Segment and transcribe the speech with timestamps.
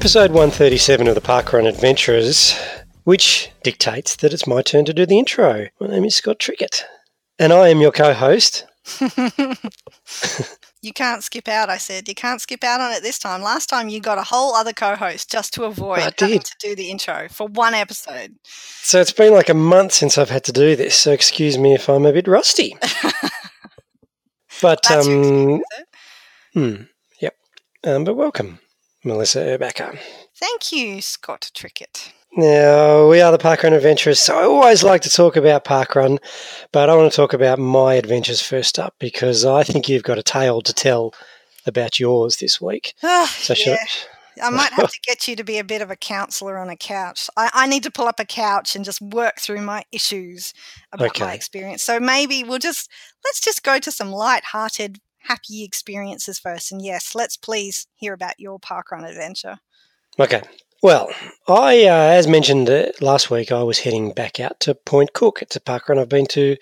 [0.00, 2.58] Episode 137 of the Parkrun Adventurers,
[3.04, 5.66] which dictates that it's my turn to do the intro.
[5.78, 6.84] My name is Scott Trickett,
[7.38, 8.64] and I am your co host.
[10.80, 12.08] you can't skip out, I said.
[12.08, 13.42] You can't skip out on it this time.
[13.42, 16.44] Last time you got a whole other co host just to avoid I having did.
[16.44, 18.36] to do the intro for one episode.
[18.42, 21.74] So it's been like a month since I've had to do this, so excuse me
[21.74, 22.74] if I'm a bit rusty.
[24.62, 25.88] But, um, excuse, is it?
[26.54, 26.82] hmm,
[27.20, 27.34] yep.
[27.84, 28.60] Um, but welcome,
[29.04, 29.98] Melissa Erbacker.
[30.36, 32.12] Thank you, Scott Trickett.
[32.36, 36.18] Now, we are the Parkrun Adventurers, so I always like to talk about Parkrun,
[36.70, 40.18] but I want to talk about my adventures first up because I think you've got
[40.18, 41.12] a tale to tell
[41.66, 42.94] about yours this week.
[43.02, 43.76] Ah, So, yeah.
[44.42, 46.76] I might have to get you to be a bit of a counselor on a
[46.76, 47.28] couch.
[47.36, 50.54] I, I need to pull up a couch and just work through my issues
[50.92, 51.82] about my experience.
[51.82, 52.88] So maybe we'll just
[53.24, 56.72] let's just go to some light-hearted, happy experiences first.
[56.72, 59.58] And yes, let's please hear about your parkrun adventure.
[60.18, 60.42] Okay.
[60.82, 61.10] Well,
[61.46, 65.42] I, uh, as mentioned uh, last week, I was heading back out to Point Cook.
[65.42, 66.56] It's a parkrun I've been to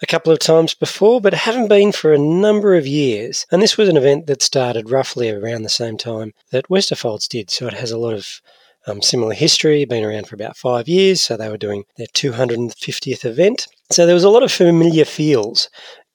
[0.00, 3.44] a couple of times before, but haven't been for a number of years.
[3.52, 7.50] And this was an event that started roughly around the same time that Westerfolds did,
[7.50, 8.40] so it has a lot of
[8.86, 9.84] um, similar history.
[9.84, 13.68] Been around for about five years, so they were doing their 250th event.
[13.90, 15.68] So there was a lot of familiar feels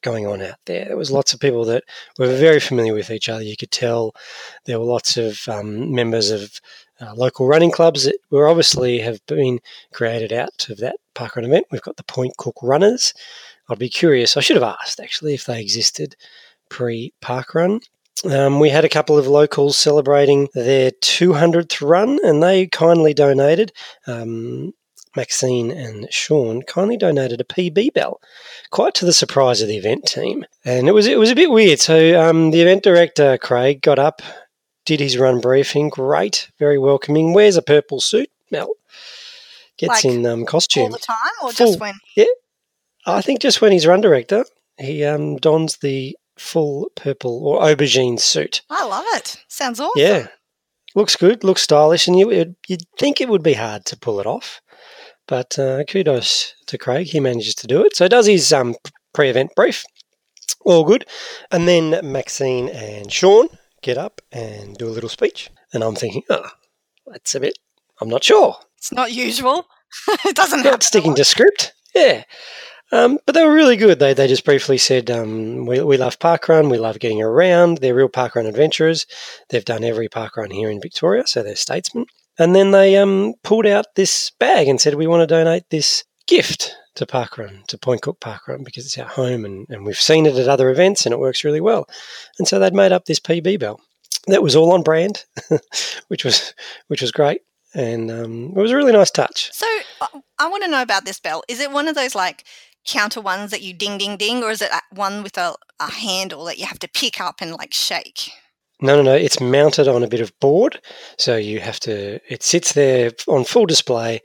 [0.03, 0.85] going on out there.
[0.85, 1.83] There was lots of people that
[2.19, 3.43] were very familiar with each other.
[3.43, 4.13] You could tell
[4.65, 6.61] there were lots of um, members of
[7.01, 9.59] uh, local running clubs that were obviously have been
[9.93, 11.65] created out of that parkrun event.
[11.71, 13.13] We've got the Point Cook Runners.
[13.69, 14.37] I'd be curious.
[14.37, 16.15] I should have asked actually if they existed
[16.69, 17.81] pre parkrun.
[18.29, 23.73] Um, we had a couple of locals celebrating their 200th run, and they kindly donated.
[24.07, 24.73] Um,
[25.15, 28.19] Maxine and Sean kindly donated a PB bell,
[28.71, 30.45] quite to the surprise of the event team.
[30.65, 31.79] And it was it was a bit weird.
[31.79, 34.21] So um, the event director Craig got up,
[34.85, 35.89] did his run briefing.
[35.89, 37.33] Great, very welcoming.
[37.33, 38.29] Wears a purple suit.
[38.51, 38.69] Mel
[39.77, 40.91] gets Like, in um, All costume.
[40.91, 41.67] the time, or Full.
[41.67, 41.93] just when?
[42.15, 42.25] Yeah,
[43.05, 44.45] I think just when he's run director,
[44.77, 48.61] he um, dons the full purple or aubergine suit.
[48.69, 49.37] I love it.
[49.47, 50.01] Sounds awesome.
[50.01, 50.27] Yeah,
[50.95, 54.25] looks good, looks stylish, and you you'd think it would be hard to pull it
[54.25, 54.61] off.
[55.27, 57.95] But uh, kudos to Craig, he manages to do it.
[57.95, 58.75] So does his um,
[59.13, 59.83] pre-event brief,
[60.65, 61.05] all good,
[61.51, 63.47] and then Maxine and Sean
[63.81, 66.49] get up and do a little speech, and I'm thinking, oh,
[67.07, 67.57] that's a bit.
[68.01, 68.57] I'm not sure.
[68.77, 69.65] It's not usual.
[70.25, 71.73] it doesn't not sticking to script.
[71.95, 72.23] Yeah.
[72.91, 73.99] Um, but they were really good.
[73.99, 77.79] They, they just briefly said, um, we, we love parkrun, we love getting around.
[77.79, 79.05] They're real parkrun adventurers.
[79.49, 82.05] They've done every parkrun here in Victoria, so they're statesmen.
[82.39, 86.03] And then they um, pulled out this bag and said, we want to donate this
[86.27, 90.25] gift to Parkrun, to Point Cook Parkrun, because it's our home and, and we've seen
[90.25, 91.87] it at other events and it works really well.
[92.37, 93.79] And so they'd made up this PB bell.
[94.27, 95.25] That was all on brand,
[96.07, 96.53] which was
[96.87, 97.41] which was great.
[97.75, 99.51] And um, it was a really nice touch.
[99.51, 99.65] So
[99.99, 101.43] uh, I want to know about this bell.
[101.49, 102.45] Is it one of those like
[102.85, 106.45] counter ones that you ding ding ding, or is it one with a, a handle
[106.45, 108.31] that you have to pick up and like shake?
[108.83, 109.15] No, no, no.
[109.15, 110.81] It's mounted on a bit of board,
[111.17, 112.19] so you have to.
[112.29, 114.21] It sits there on full display,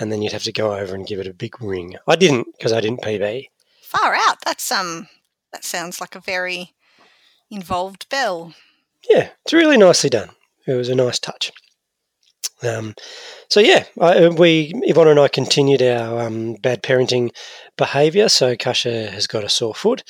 [0.00, 1.94] and then you'd have to go over and give it a big ring.
[2.08, 3.46] I didn't because I didn't PB.
[3.82, 4.38] Far out.
[4.44, 5.06] That's um.
[5.52, 6.74] That sounds like a very
[7.52, 8.54] involved bell.
[9.08, 10.30] Yeah, it's really nicely done.
[10.66, 11.52] It was a nice touch.
[12.64, 12.96] Um,
[13.48, 17.30] so yeah, I, we Yvonne and I continued our um, bad parenting
[17.76, 18.28] behaviour.
[18.28, 20.02] So Kasha has got a sore foot,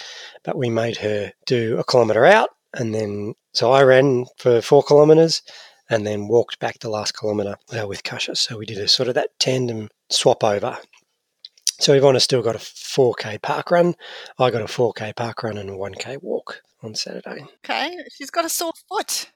[0.43, 4.83] but we made her do a kilometre out, and then so I ran for four
[4.83, 5.43] kilometres,
[5.89, 8.37] and then walked back the last kilometre uh, with Kasha.
[8.37, 10.79] So we did a sort of that tandem swap over.
[11.81, 13.95] So Yvonne has still got a 4k park run.
[14.39, 17.45] I got a 4k park run and a 1k walk on Saturday.
[17.65, 19.31] Okay, she's got a sore foot.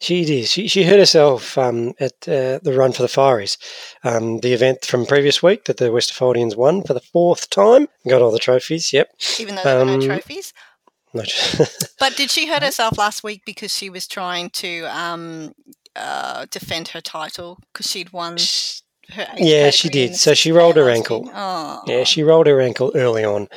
[0.00, 0.48] She did.
[0.48, 3.56] She, she hurt herself um, at uh, the Run for the Fireys,
[4.02, 7.86] um, the event from previous week that the Westerfoldians won for the fourth time.
[8.08, 8.92] Got all the trophies.
[8.92, 9.10] Yep.
[9.38, 10.52] Even though there were no Um, trophies.
[11.98, 15.52] But did she hurt herself last week because she was trying to um,
[15.94, 18.36] uh, defend her title because she'd won
[19.10, 20.16] her Yeah, she did.
[20.16, 21.30] So she rolled her ankle.
[21.32, 23.48] Oh, yeah, she rolled her ankle early on,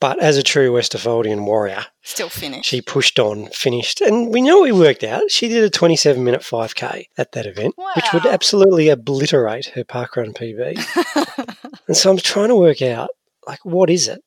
[0.00, 2.68] but as a true Westerfoldian warrior, still finished.
[2.68, 5.30] she pushed on, finished, and we know we worked out.
[5.30, 10.34] She did a 27 minute 5k at that event, which would absolutely obliterate her parkrun
[10.34, 11.54] PB.
[11.88, 13.08] And so I'm trying to work out,
[13.46, 14.22] like, what is it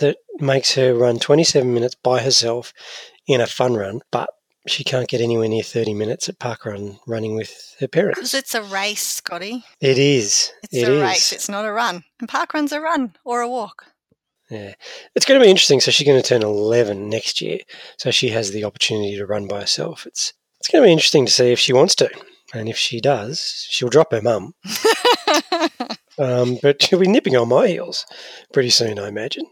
[0.00, 2.72] that makes her run 27 minutes by herself
[3.26, 4.28] in a fun run, but
[4.66, 7.50] she can't get anywhere near 30 minutes at parkrun running with
[7.80, 8.34] her Because parents?
[8.34, 9.64] it's a race, Scotty.
[9.80, 10.52] It is.
[10.64, 11.02] It's It a is.
[11.02, 11.32] race.
[11.32, 12.04] It's not a run.
[12.18, 13.86] And park run's a run or a walk.
[14.50, 14.74] Yeah.
[15.14, 15.80] It's going to be interesting.
[15.80, 17.60] So she's going to turn 11 next year.
[17.96, 20.06] So she has the opportunity to run by herself.
[20.06, 22.10] It's it's going to be interesting to see if she wants to.
[22.52, 24.54] And if she does, she'll drop her mum.
[26.18, 28.04] Um, but she'll be nipping on my heels
[28.52, 29.46] pretty soon, I imagine.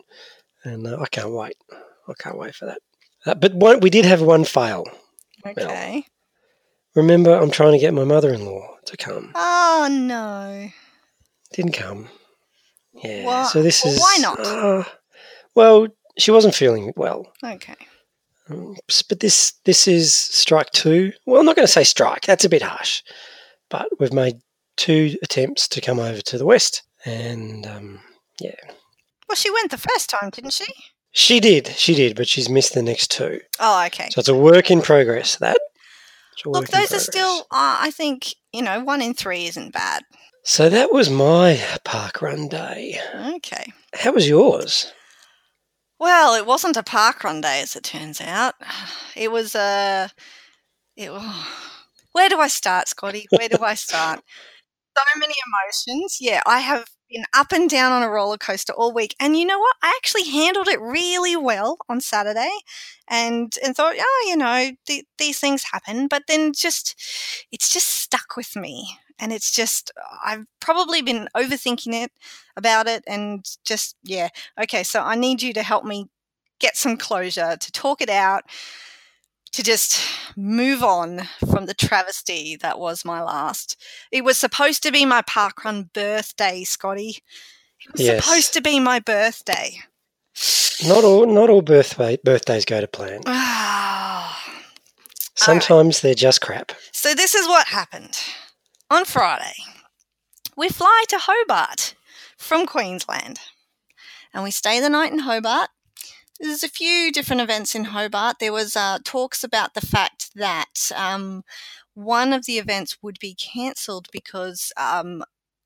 [0.65, 1.57] And uh, I can't wait.
[2.09, 2.79] I can't wait for that.
[3.27, 4.85] Uh, but one, we did have one fail.
[5.47, 6.05] okay.
[6.95, 9.31] Remember, I'm trying to get my mother in law to come.
[9.35, 10.69] Oh no.
[11.53, 12.09] Didn't come.
[13.05, 13.45] Yeah.
[13.45, 14.01] So this is.
[14.01, 14.41] why not?
[14.41, 14.85] uh,
[15.55, 15.87] well,
[16.19, 17.33] she wasn't feeling well.
[17.45, 17.75] Okay.
[18.51, 18.77] Um,
[19.09, 21.13] But this this is strike two.
[21.27, 22.23] Well, I'm not going to say strike.
[22.27, 23.03] That's a bit harsh.
[23.69, 24.41] But we've made
[24.77, 28.01] two attempts to come over to the west, and um,
[28.41, 28.55] yeah,
[29.29, 30.67] Well, she went the first time, didn't she?
[31.13, 31.69] she did.
[31.69, 33.41] She did, but she's missed the next two.
[33.61, 34.09] Oh, okay.
[34.11, 35.37] So it's a work in progress.
[35.37, 35.59] That.
[36.45, 37.41] Look, those are still.
[37.51, 40.05] Uh, I think you know, one in three isn't bad.
[40.45, 42.99] So that was my park run day.
[43.35, 43.73] Okay.
[43.95, 44.93] How was yours?
[45.99, 48.55] Well, it wasn't a park run day, as it turns out.
[49.17, 50.11] It was a.
[50.97, 51.11] It.
[52.13, 53.27] Where do I start, Scotty?
[53.31, 54.21] Where do I start?
[54.97, 56.19] so many emotions.
[56.21, 59.47] Yeah, I have been up and down on a roller coaster all week, and you
[59.47, 59.77] know what?
[59.83, 62.51] I actually handled it really well on Saturday,
[63.09, 66.09] and and thought, oh, you know, th- these things happen.
[66.09, 66.95] But then just,
[67.53, 69.91] it's just stuck with me, and it's just
[70.25, 72.13] I've probably been overthinking it
[72.57, 74.29] about it, and just yeah.
[74.61, 76.07] Okay, so I need you to help me
[76.61, 78.45] get some closure, to talk it out,
[79.59, 80.01] to just
[80.37, 83.77] move on from the travesty that was my last.
[84.13, 87.25] It was supposed to be my parkrun birthday, Scotty.
[87.85, 88.25] It was Yes.
[88.25, 89.81] supposed to be my birthday.
[90.87, 93.23] Not all not all birthday birthdays go to plan.
[95.35, 96.71] Sometimes they're just crap.
[96.93, 98.17] So this is what happened.
[98.93, 99.55] On Friday,
[100.57, 101.97] we fly to Hobart
[102.37, 103.41] from Queensland.
[104.33, 105.71] And we stay the night in Hobart.
[106.41, 108.37] There's a few different events in Hobart.
[108.39, 111.43] There was uh, talks about the fact that um,
[111.95, 115.25] one of the events would be cancelled because um,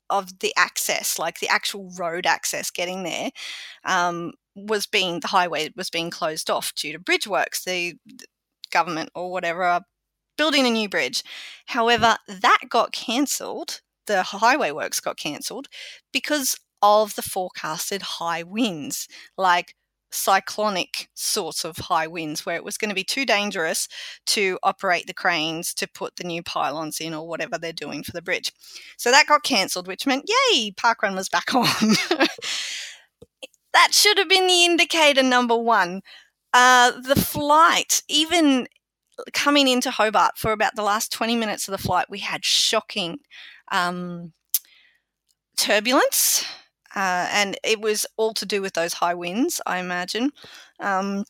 [0.09, 3.29] of the access, like the actual road access getting there,
[3.85, 7.63] um, was being the highway was being closed off due to bridge works.
[7.63, 7.95] The
[8.71, 9.81] government or whatever are
[10.37, 11.23] building a new bridge.
[11.67, 13.81] However, that got cancelled.
[14.07, 15.67] The highway works got cancelled
[16.11, 19.75] because of the forecasted high winds, like
[20.13, 23.87] cyclonic sorts of high winds, where it was going to be too dangerous
[24.27, 28.11] to operate the cranes to put the new pylons in or whatever they're doing for
[28.11, 28.51] the bridge.
[28.97, 31.65] So that got cancelled, which meant, yay, parkrun was back on.
[33.73, 36.01] that should have been the indicator number one.
[36.53, 38.67] Uh, the flight, even
[39.33, 43.19] coming into Hobart for about the last 20 minutes of the flight, we had shocking
[43.71, 44.33] um,
[45.57, 46.45] turbulence.
[46.95, 50.31] Uh, and it was all to do with those high winds, I imagine.
[50.79, 51.25] Um,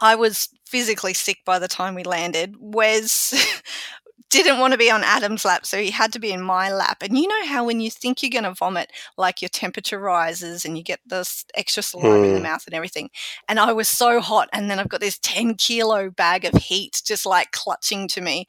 [0.00, 2.56] I was physically sick by the time we landed.
[2.58, 3.34] Wes
[4.30, 7.02] didn't want to be on Adam's lap, so he had to be in my lap.
[7.02, 10.64] And you know how when you think you're going to vomit, like your temperature rises
[10.64, 12.44] and you get this extra saliva in the Mm.
[12.44, 13.10] mouth and everything.
[13.48, 17.02] And I was so hot, and then I've got this 10 kilo bag of heat
[17.04, 18.46] just like clutching to me.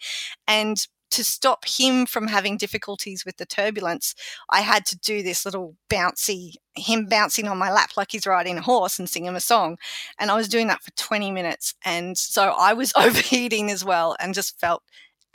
[0.48, 4.16] And to stop him from having difficulties with the turbulence,
[4.50, 8.58] I had to do this little bouncy, him bouncing on my lap like he's riding
[8.58, 9.78] a horse and singing a song.
[10.20, 11.76] And I was doing that for 20 minutes.
[11.86, 14.84] And so I was overheating as well and just felt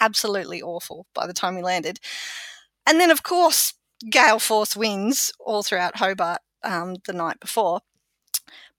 [0.00, 1.99] absolutely awful by the time we landed.
[2.87, 3.75] And then, of course,
[4.11, 7.81] gale force winds all throughout Hobart um, the night before.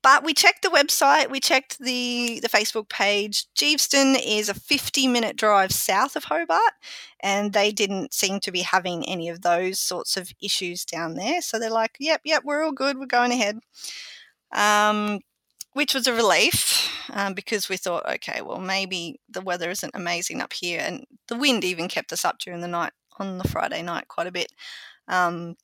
[0.01, 3.47] But we checked the website, we checked the, the Facebook page.
[3.53, 6.73] Geeveston is a 50 minute drive south of Hobart,
[7.21, 11.41] and they didn't seem to be having any of those sorts of issues down there.
[11.41, 13.59] So they're like, yep, yep, we're all good, we're going ahead.
[14.53, 15.19] Um,
[15.73, 20.41] which was a relief um, because we thought, okay, well, maybe the weather isn't amazing
[20.41, 20.81] up here.
[20.81, 24.27] And the wind even kept us up during the night on the Friday night quite
[24.27, 24.51] a bit.
[25.07, 25.55] Um,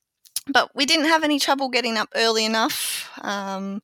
[0.47, 3.81] but we didn't have any trouble getting up early enough um,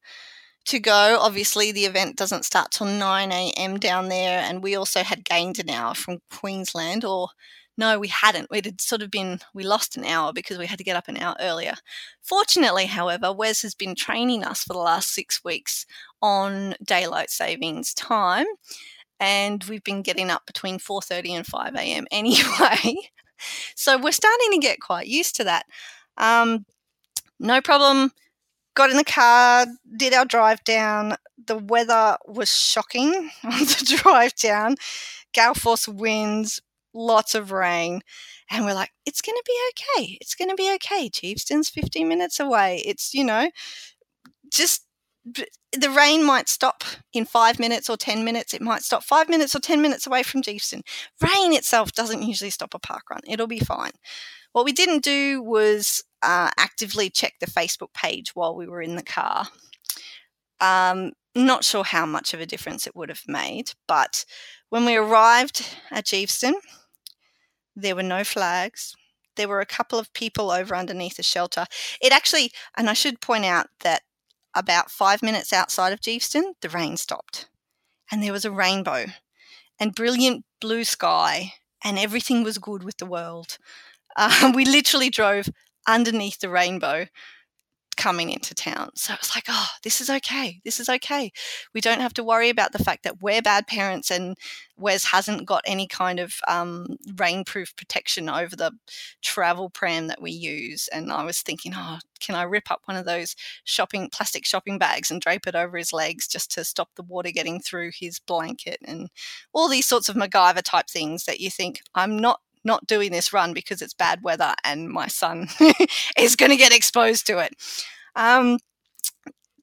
[0.66, 1.18] to go.
[1.20, 3.78] Obviously, the event doesn't start till 9 a.m.
[3.78, 4.40] down there.
[4.40, 7.30] And we also had gained an hour from Queensland, or
[7.78, 8.48] no, we hadn't.
[8.52, 11.08] It had sort of been, we lost an hour because we had to get up
[11.08, 11.74] an hour earlier.
[12.22, 15.86] Fortunately, however, Wes has been training us for the last six weeks
[16.22, 18.46] on daylight savings time.
[19.20, 22.08] And we've been getting up between 4.30 and 5 a.m.
[22.12, 22.96] anyway.
[23.76, 25.66] so we're starting to get quite used to that.
[26.18, 26.66] Um,
[27.40, 28.12] no problem.
[28.76, 29.66] Got in the car,
[29.98, 31.16] did our drive down.
[31.46, 34.76] The weather was shocking on the drive down.
[35.34, 36.62] Gale force winds,
[36.94, 38.02] lots of rain.
[38.50, 40.18] And we're like, it's going to be okay.
[40.22, 41.10] It's going to be okay.
[41.10, 42.82] Geeveston's 15 minutes away.
[42.86, 43.50] It's, you know,
[44.52, 44.86] just
[45.26, 48.54] the rain might stop in five minutes or 10 minutes.
[48.54, 50.82] It might stop five minutes or 10 minutes away from Geeveston.
[51.22, 53.92] Rain itself doesn't usually stop a park run, it'll be fine.
[54.54, 58.96] What we didn't do was uh, actively check the Facebook page while we were in
[58.96, 59.48] the car.
[60.60, 64.26] Um, not sure how much of a difference it would have made, but
[64.70, 66.54] when we arrived at Geeveston,
[67.76, 68.96] there were no flags.
[69.38, 71.66] There were a couple of people over underneath the shelter.
[72.02, 74.02] It actually, and I should point out that
[74.54, 77.48] about five minutes outside of Geeveston, the rain stopped.
[78.12, 79.06] And there was a rainbow
[79.80, 81.54] and brilliant blue sky,
[81.84, 83.58] and everything was good with the world.
[84.16, 85.50] Uh, we literally drove
[85.88, 87.06] underneath the rainbow
[87.98, 88.90] coming into town.
[88.96, 90.60] So it's like, oh, this is okay.
[90.64, 91.32] This is okay.
[91.74, 94.38] We don't have to worry about the fact that we're bad parents and
[94.78, 98.72] Wes hasn't got any kind of um, rainproof protection over the
[99.22, 100.88] travel pram that we use.
[100.92, 104.80] And I was thinking, oh, can I rip up one of those shopping plastic shopping
[104.80, 108.20] bags and drape it over his legs just to stop the water getting through his
[108.20, 109.10] blanket and
[109.54, 113.34] all these sorts of MacGyver type things that you think I'm not not doing this
[113.34, 115.48] run because it's bad weather and my son
[116.18, 117.54] is going to get exposed to it.
[118.16, 118.60] Um,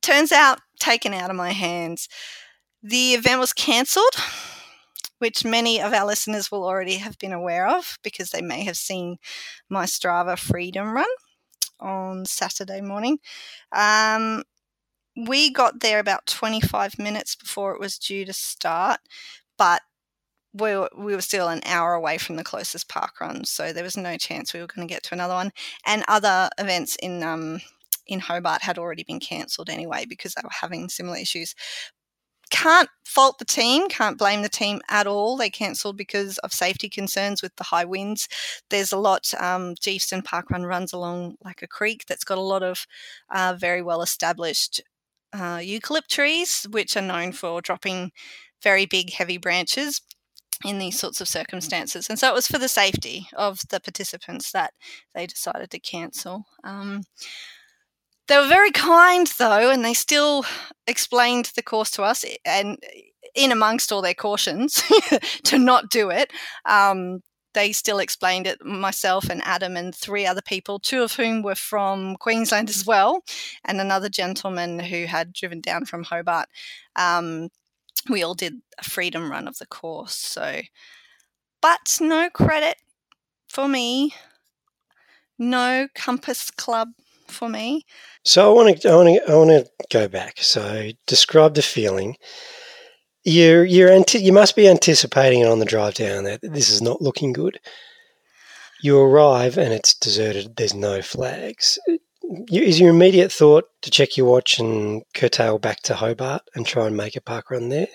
[0.02, 2.08] turns out, taken out of my hands.
[2.82, 4.14] The event was cancelled,
[5.18, 8.76] which many of our listeners will already have been aware of because they may have
[8.76, 9.18] seen
[9.68, 11.06] my Strava Freedom Run
[11.80, 13.18] on Saturday morning.
[13.72, 14.44] Um,
[15.16, 19.00] we got there about 25 minutes before it was due to start,
[19.56, 19.82] but
[20.58, 23.84] we were, we were still an hour away from the closest park run, so there
[23.84, 25.52] was no chance we were going to get to another one.
[25.86, 27.60] And other events in um,
[28.06, 31.54] in Hobart had already been cancelled anyway because they were having similar issues.
[32.50, 35.36] Can't fault the team, can't blame the team at all.
[35.36, 38.26] They cancelled because of safety concerns with the high winds.
[38.70, 39.74] There's a lot, um,
[40.24, 42.86] Park Run runs along like a creek that's got a lot of
[43.30, 44.80] uh, very well established
[45.34, 48.12] uh, eucalypt trees, which are known for dropping
[48.62, 50.00] very big, heavy branches
[50.64, 52.08] in these sorts of circumstances.
[52.08, 54.72] And so it was for the safety of the participants that
[55.14, 56.46] they decided to cancel.
[56.64, 57.02] Um,
[58.26, 60.44] they were very kind though, and they still
[60.86, 62.24] explained the course to us.
[62.44, 62.78] And
[63.34, 64.82] in amongst all their cautions
[65.44, 66.32] to not do it,
[66.66, 67.20] um,
[67.54, 68.62] they still explained it.
[68.64, 73.22] Myself and Adam and three other people, two of whom were from Queensland as well,
[73.64, 76.48] and another gentleman who had driven down from Hobart.
[76.96, 77.48] Um,
[78.08, 80.14] we all did a freedom run of the course.
[80.14, 80.60] So,
[81.60, 82.76] but no credit
[83.48, 84.14] for me.
[85.38, 86.88] No Compass Club
[87.28, 87.84] for me.
[88.24, 90.38] So I want to, I want to, I want to go back.
[90.38, 92.16] So describe the feeling.
[93.24, 96.80] You're, you're, anti- you must be anticipating it on the drive down that this is
[96.80, 97.60] not looking good.
[98.82, 100.56] You arrive and it's deserted.
[100.56, 101.78] There's no flags
[102.50, 106.87] is your immediate thought to check your watch and curtail back to Hobart and try
[106.87, 107.88] and make a park run there?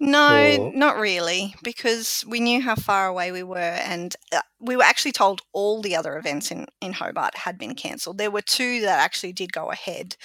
[0.00, 0.72] No, or?
[0.74, 5.12] not really, because we knew how far away we were, and uh, we were actually
[5.12, 8.18] told all the other events in, in Hobart had been cancelled.
[8.18, 10.16] There were two that actually did go ahead,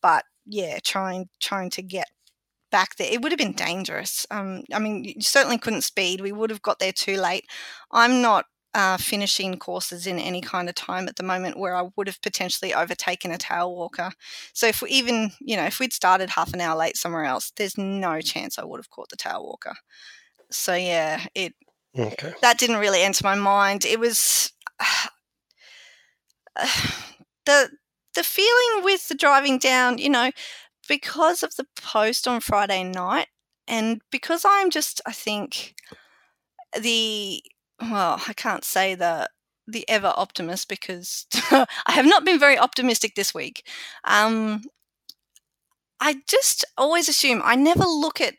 [0.00, 2.08] but yeah, trying trying to get
[2.70, 4.26] back there, it would have been dangerous.
[4.30, 6.20] Um, I mean, you certainly couldn't speed.
[6.20, 7.44] We would have got there too late.
[7.92, 11.88] I'm not uh, finishing courses in any kind of time at the moment where I
[11.96, 14.12] would have potentially overtaken a tail walker.
[14.52, 17.52] So if we even, you know, if we'd started half an hour late somewhere else,
[17.56, 19.74] there's no chance I would have caught the tail walker.
[20.50, 21.54] So yeah, it
[21.98, 22.34] okay.
[22.42, 23.84] that didn't really enter my mind.
[23.84, 25.08] It was uh,
[27.46, 27.70] the
[28.14, 30.30] the feeling with the driving down, you know,
[30.88, 33.28] because of the post on Friday night,
[33.66, 35.74] and because I'm just, I think
[36.80, 37.42] the
[37.80, 39.28] well, I can't say the
[39.66, 43.66] the ever optimist because I have not been very optimistic this week.
[44.04, 44.62] Um,
[46.00, 48.34] I just always assume I never look at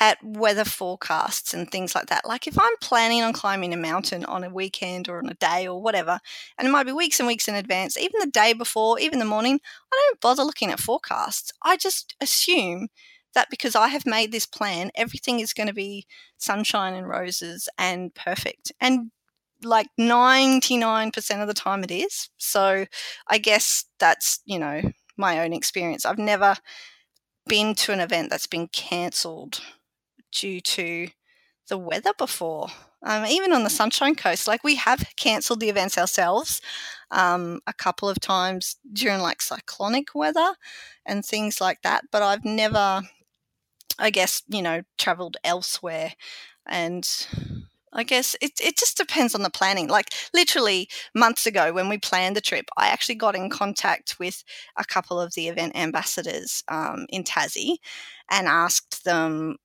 [0.00, 2.26] at weather forecasts and things like that.
[2.26, 5.68] Like if I'm planning on climbing a mountain on a weekend or on a day
[5.68, 6.20] or whatever,
[6.58, 9.24] and it might be weeks and weeks in advance, even the day before, even the
[9.26, 9.60] morning,
[9.92, 11.52] I don't bother looking at forecasts.
[11.62, 12.88] I just assume
[13.34, 16.06] that because I have made this plan, everything is going to be
[16.38, 18.72] sunshine and roses and perfect.
[18.80, 19.10] And
[19.62, 22.28] like 99% of the time it is.
[22.36, 22.86] So
[23.28, 24.82] I guess that's, you know,
[25.16, 26.04] my own experience.
[26.04, 26.56] I've never
[27.46, 29.60] been to an event that's been cancelled
[30.32, 31.08] due to
[31.68, 32.68] the weather before.
[33.02, 36.60] Um, even on the Sunshine Coast, like we have cancelled the events ourselves
[37.10, 40.54] um, a couple of times during like cyclonic weather
[41.04, 43.02] and things like that, but I've never
[43.98, 46.12] I guess, you know, traveled elsewhere.
[46.66, 47.06] And
[47.92, 49.88] I guess it, it just depends on the planning.
[49.88, 54.42] Like literally months ago when we planned the trip, I actually got in contact with
[54.76, 57.76] a couple of the event ambassadors um, in Tassie
[58.30, 59.56] and asked them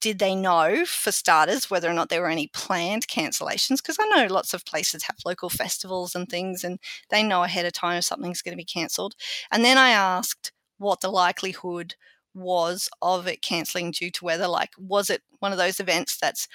[0.00, 4.06] did they know for starters whether or not there were any planned cancellations because i
[4.08, 6.78] know lots of places have local festivals and things and
[7.10, 9.14] they know ahead of time if something's going to be cancelled
[9.50, 11.94] and then i asked what the likelihood
[12.34, 16.48] was of it cancelling due to weather like was it one of those events that's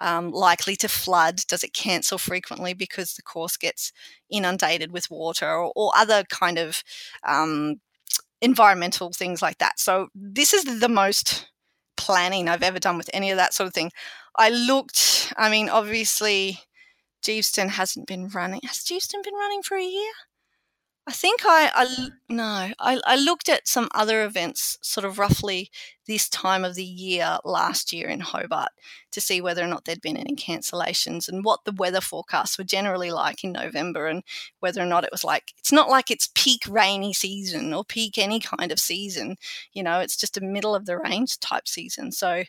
[0.00, 1.42] um, likely to flood?
[1.46, 3.92] Does it cancel frequently because the course gets
[4.30, 6.82] inundated with water or, or other kind of
[7.26, 7.80] um,
[8.40, 9.78] environmental things like that?
[9.78, 11.50] So, this is the most
[11.96, 13.92] planning I've ever done with any of that sort of thing.
[14.36, 16.60] I looked, I mean, obviously,
[17.22, 18.60] Geeveston hasn't been running.
[18.64, 20.12] Has Geeveston been running for a year?
[21.10, 25.68] I think I, I no, I, I looked at some other events sort of roughly
[26.06, 28.70] this time of the year last year in Hobart
[29.10, 32.62] to see whether or not there'd been any cancellations and what the weather forecasts were
[32.62, 34.22] generally like in November and
[34.60, 38.16] whether or not it was like it's not like it's peak rainy season or peak
[38.16, 39.34] any kind of season,
[39.72, 42.12] you know, it's just a middle of the range type season.
[42.12, 42.44] So,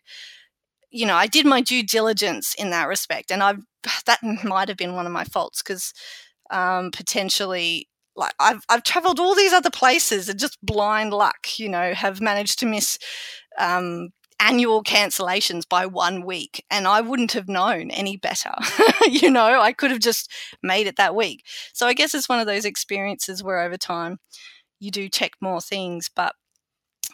[0.91, 3.55] you know, I did my due diligence in that respect, and I
[4.05, 5.95] that might have been one of my faults because
[6.51, 11.69] um, potentially like I've I've traveled all these other places and just blind luck, you
[11.69, 12.97] know, have managed to miss
[13.57, 18.53] um, annual cancellations by one week, and I wouldn't have known any better.
[19.09, 20.31] you know, I could have just
[20.63, 21.45] made it that week.
[21.73, 24.17] So I guess it's one of those experiences where over time
[24.79, 26.35] you do check more things, but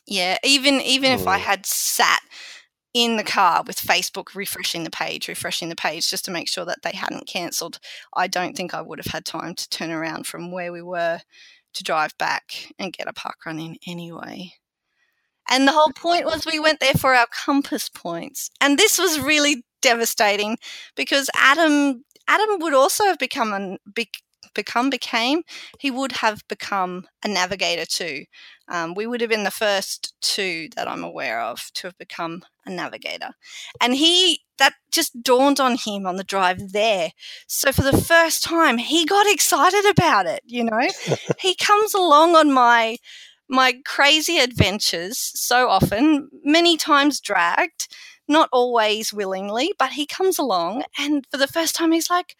[0.08, 1.44] yeah, even even if I mm.
[1.44, 2.22] had sat
[2.94, 6.66] in the car with Facebook refreshing the page, refreshing the page just to make sure
[6.66, 7.80] that they hadn't cancelled,
[8.16, 11.22] I don't think I would have had time to turn around from where we were
[11.74, 14.54] to drive back and get a park run in anyway.
[15.50, 18.50] And the whole point was we went there for our compass points.
[18.60, 20.58] And this was really devastating
[20.96, 24.10] because Adam Adam would also have become an be,
[24.54, 25.44] become became
[25.80, 28.24] he would have become a navigator too
[28.70, 32.44] um, we would have been the first two that I'm aware of to have become
[32.66, 33.32] a navigator.
[33.80, 37.12] And he, that just dawned on him on the drive there.
[37.48, 40.88] So for the first time, he got excited about it, you know?
[41.40, 42.98] he comes along on my,
[43.50, 47.88] my crazy adventures so often, many times dragged,
[48.28, 52.36] not always willingly, but he comes along and for the first time he's like,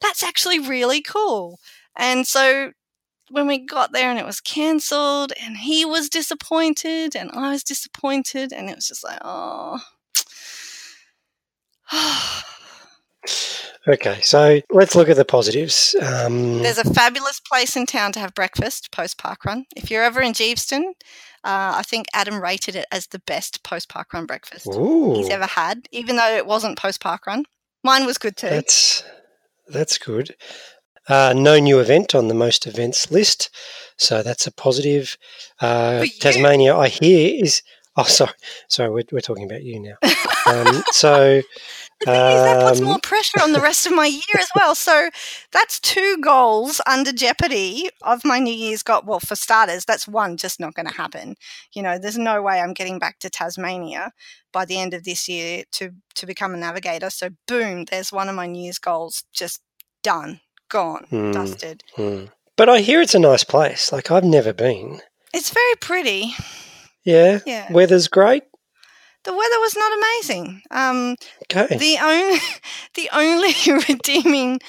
[0.00, 1.58] that's actually really cool.
[1.96, 2.72] And so
[3.30, 7.64] when we got there and it was cancelled and he was disappointed and I was
[7.64, 9.80] disappointed and it was just like, oh.
[13.88, 15.96] okay, so let's look at the positives.
[16.00, 19.66] Um, There's a fabulous place in town to have breakfast post park run.
[19.76, 20.92] If you're ever in Geeveston,
[21.44, 25.14] uh, I think Adam rated it as the best post park run breakfast Ooh.
[25.14, 27.44] he's ever had, even though it wasn't post park run.
[27.84, 28.48] Mine was good too.
[28.48, 29.04] That's
[29.68, 30.34] that's good.
[31.08, 33.50] Uh, no new event on the most events list,
[33.96, 35.16] so that's a positive.
[35.60, 37.62] Uh, Tasmania, I hear, is.
[37.96, 38.32] Oh, sorry,
[38.68, 39.96] sorry, we're, we're talking about you now.
[40.46, 41.42] Um, so.
[42.00, 44.48] The thing um, is, that puts more pressure on the rest of my year as
[44.54, 44.74] well.
[44.74, 45.10] So
[45.52, 49.06] that's two goals under jeopardy of my New Year's got.
[49.06, 51.36] Well, for starters, that's one just not going to happen.
[51.72, 54.12] You know, there's no way I'm getting back to Tasmania
[54.52, 57.10] by the end of this year to to become a navigator.
[57.10, 59.60] So boom, there's one of my New Year's goals just
[60.02, 61.32] done gone, mm.
[61.32, 61.82] dusted.
[61.96, 62.30] Mm.
[62.56, 63.92] But I hear it's a nice place.
[63.92, 65.00] Like I've never been.
[65.34, 66.34] It's very pretty.
[67.04, 67.40] Yeah.
[67.46, 67.72] Yeah.
[67.72, 68.44] Weather's great.
[69.26, 70.62] The weather was not amazing.
[70.70, 71.16] Um,
[71.52, 71.76] okay.
[71.76, 72.38] The only
[72.94, 73.54] the only
[73.88, 74.60] redeeming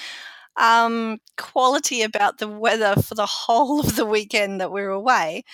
[0.56, 5.44] um, quality about the weather for the whole of the weekend that we were away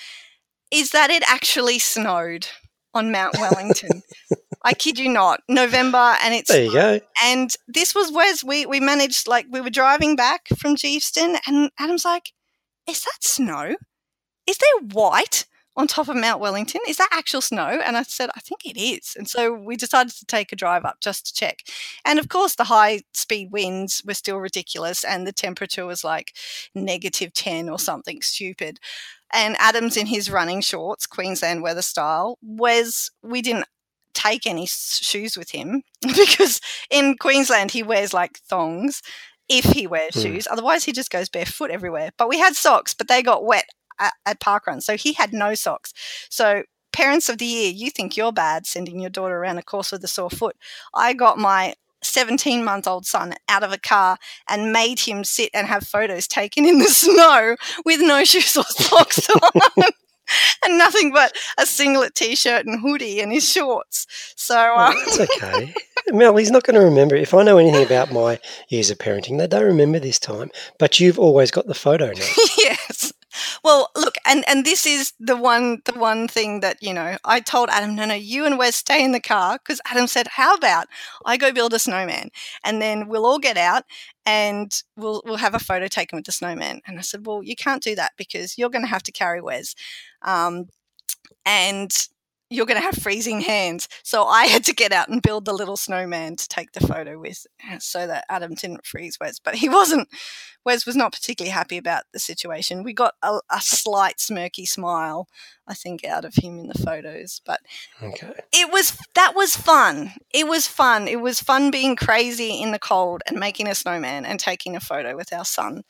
[0.71, 2.49] is that it actually snowed
[2.95, 4.03] on Mount Wellington.
[4.65, 6.65] I kid you not, November, and it's there.
[6.65, 7.01] You go.
[7.23, 9.29] And this was where we we managed.
[9.29, 12.33] Like we were driving back from Geeveston, and Adam's like,
[12.89, 13.77] "Is that snow?
[14.47, 15.45] Is there white?"
[15.77, 16.81] On top of Mount Wellington.
[16.87, 17.81] Is that actual snow?
[17.85, 19.15] And I said, I think it is.
[19.17, 21.63] And so we decided to take a drive up just to check.
[22.05, 26.35] And of course, the high speed winds were still ridiculous, and the temperature was like
[26.75, 28.79] negative 10 or something stupid
[29.35, 33.67] and Adams in his running shorts, Queensland weather style, was we didn't
[34.15, 39.03] take any shoes with him because in Queensland he wears like thongs
[39.49, 40.23] if he wears mm.
[40.23, 40.49] shoes.
[40.51, 42.11] Otherwise, he just goes barefoot everywhere.
[42.17, 43.67] But we had socks, but they got wet
[43.99, 45.93] at, at parkrun, so he had no socks.
[46.31, 49.93] So parents of the year, you think you're bad sending your daughter around a course
[49.93, 50.57] with a sore foot.
[50.95, 55.51] I got my 17 month old son out of a car and made him sit
[55.55, 59.85] and have photos taken in the snow with no shoes or socks on.
[60.65, 64.07] and nothing but a singlet t-shirt and hoodie and his shorts.
[64.37, 65.75] So Oh, um, that's okay.
[66.13, 67.17] Mel, he's not going to remember.
[67.17, 70.51] If I know anything about my years of parenting, they don't remember this time.
[70.79, 72.27] But you've always got the photo now.
[72.59, 73.13] yes.
[73.63, 77.41] Well, look, and and this is the one the one thing that you know I
[77.41, 80.55] told Adam, no, no, you and Wes stay in the car because Adam said, how
[80.55, 80.87] about
[81.25, 82.31] I go build a snowman
[82.65, 83.85] and then we'll all get out
[84.27, 86.81] and we'll we'll have a photo taken with the snowman.
[86.87, 89.41] And I said, well, you can't do that because you're going to have to carry
[89.41, 89.75] Wes,
[90.23, 90.69] um,
[91.47, 91.91] and
[92.55, 93.89] you're going to have freezing hands.
[94.03, 97.19] So I had to get out and build the little snowman to take the photo
[97.19, 99.39] with, uh, so that Adam didn't freeze Wes.
[99.39, 100.09] But he wasn't.
[100.65, 102.83] Wes was not particularly happy about the situation.
[102.85, 105.29] We got a, a slight smirky smile,
[105.69, 107.43] I think, out of him in the photos.
[107.45, 107.61] But
[108.03, 108.33] Okay.
[108.53, 110.13] it was that was fun.
[110.33, 111.07] It was fun.
[111.09, 114.81] It was fun being crazy in the cold and making a snowman and taking a
[114.81, 115.83] photo with our son.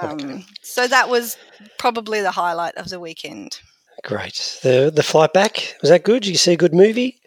[0.00, 0.44] Um, Okay.
[0.62, 1.36] So that was
[1.78, 3.60] probably the highlight of the weekend.
[4.04, 4.60] Great.
[4.62, 6.22] The the flight back was that good?
[6.22, 7.20] Did you see a good movie?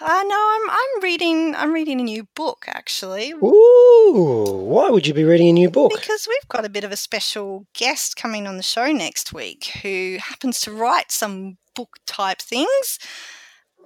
[0.00, 5.12] Uh, no, I'm I'm reading I'm reading a new book actually Ooh, why would you
[5.12, 5.92] be reading a new book?
[5.94, 9.66] because we've got a bit of a special guest coming on the show next week
[9.82, 12.98] who happens to write some book type things.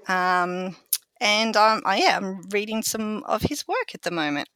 [0.08, 0.76] Um,
[1.20, 4.48] and um, I, yeah, I'm reading some of his work at the moment.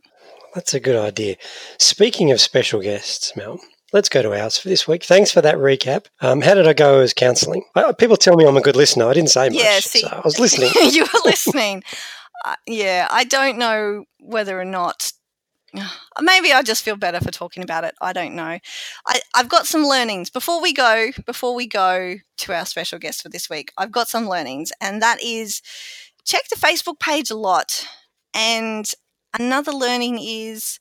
[0.54, 1.36] That's a good idea.
[1.78, 3.58] Speaking of special guests, Mel,
[3.94, 5.04] let's go to ours for this week.
[5.04, 6.06] Thanks for that recap.
[6.20, 7.62] Um, how did I go as counselling?
[7.96, 9.06] People tell me I'm a good listener.
[9.06, 10.70] I didn't say much, Yeah, see- so I was listening.
[10.92, 11.82] you were listening.
[12.44, 15.12] uh, yeah, I don't know whether or not.
[16.20, 17.94] Maybe I just feel better for talking about it.
[18.00, 18.58] I don't know.
[19.06, 21.10] I, I've got some learnings before we go.
[21.24, 25.00] Before we go to our special guest for this week, I've got some learnings, and
[25.02, 25.62] that is
[26.24, 27.86] check the Facebook page a lot.
[28.34, 28.90] And
[29.38, 30.80] another learning is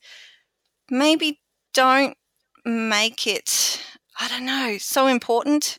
[0.90, 1.40] maybe
[1.72, 2.16] don't
[2.64, 3.80] make it.
[4.18, 5.78] I don't know so important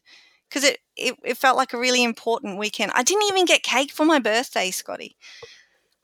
[0.50, 2.92] because it, it, it felt like a really important weekend.
[2.96, 5.16] I didn't even get cake for my birthday, Scotty.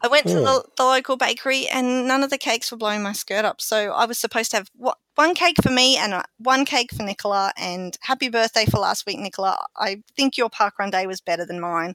[0.02, 0.44] I went to Hmm.
[0.46, 3.62] the, the local bakery and none of the cakes were blowing my skirt up.
[3.62, 6.92] So I was supposed to have wha- one cake for me and uh, one cake
[6.94, 7.54] for Nicola.
[7.56, 9.64] And happy birthday for last week, Nicola.
[9.78, 11.94] I think your parkrun day was better than mine.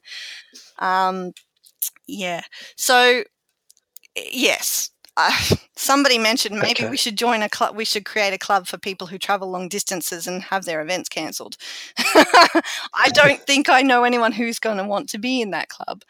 [0.79, 1.33] Um,
[2.07, 2.42] yeah.
[2.77, 3.25] So,
[4.16, 4.90] yes.
[5.16, 5.33] Uh,
[5.76, 6.90] somebody mentioned maybe Okay.
[6.90, 7.74] we should join a club.
[7.74, 11.09] We should create a club for people who travel long distances and have their events
[11.09, 11.57] cancelled.
[11.98, 16.02] I don't think I know anyone who's going to want to be in that club.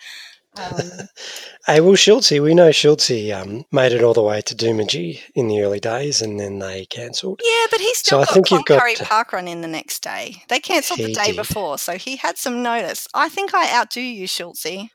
[0.57, 0.81] Um,
[1.67, 5.49] Hey, well, Schultze, we know Schultze um, made it all the way to Doomadgee in
[5.49, 7.41] the early days and then they cancelled.
[7.45, 10.03] yeah, but he still I got think you've got Cloncurry to- Parkrun in the next
[10.03, 10.43] day.
[10.49, 11.37] They cancelled the day did.
[11.37, 13.09] before, so he had some notice.
[13.15, 14.91] I think I outdo you, Schultze.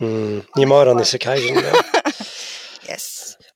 [0.00, 1.62] Mm, you might on this occasion.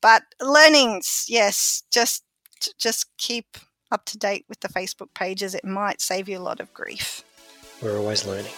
[0.07, 2.23] But learnings, yes, just
[2.79, 3.57] just keep
[3.91, 5.53] up to date with the Facebook pages.
[5.53, 7.25] It might save you a lot of grief.
[7.83, 8.53] We're always learning.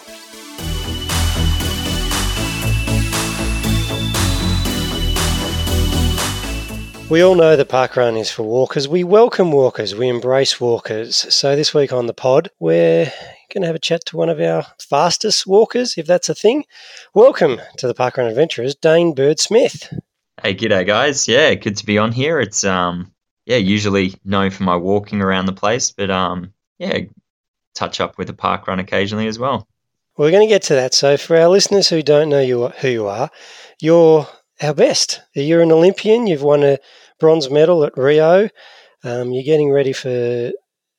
[7.09, 8.87] We all know the parkrun is for walkers.
[8.87, 9.95] We welcome walkers.
[9.95, 11.15] We embrace walkers.
[11.33, 13.11] So this week on the pod, we're
[13.51, 16.65] going to have a chat to one of our fastest walkers, if that's a thing.
[17.15, 19.91] Welcome to the Parkrun Adventurers, Dane Bird Smith.
[20.41, 21.27] Hey, g'day guys.
[21.27, 22.39] Yeah, good to be on here.
[22.39, 23.11] It's um,
[23.45, 26.99] yeah, usually known for my walking around the place, but um, yeah,
[27.75, 29.67] touch up with a park run occasionally as well.
[30.17, 30.93] We're going to get to that.
[30.93, 33.29] So for our listeners who don't know you who you are,
[33.81, 34.27] you're
[34.61, 35.21] our best.
[35.33, 36.25] You're an Olympian.
[36.25, 36.77] You've won a
[37.19, 38.49] bronze medal at Rio.
[39.03, 40.51] Um, you're getting ready for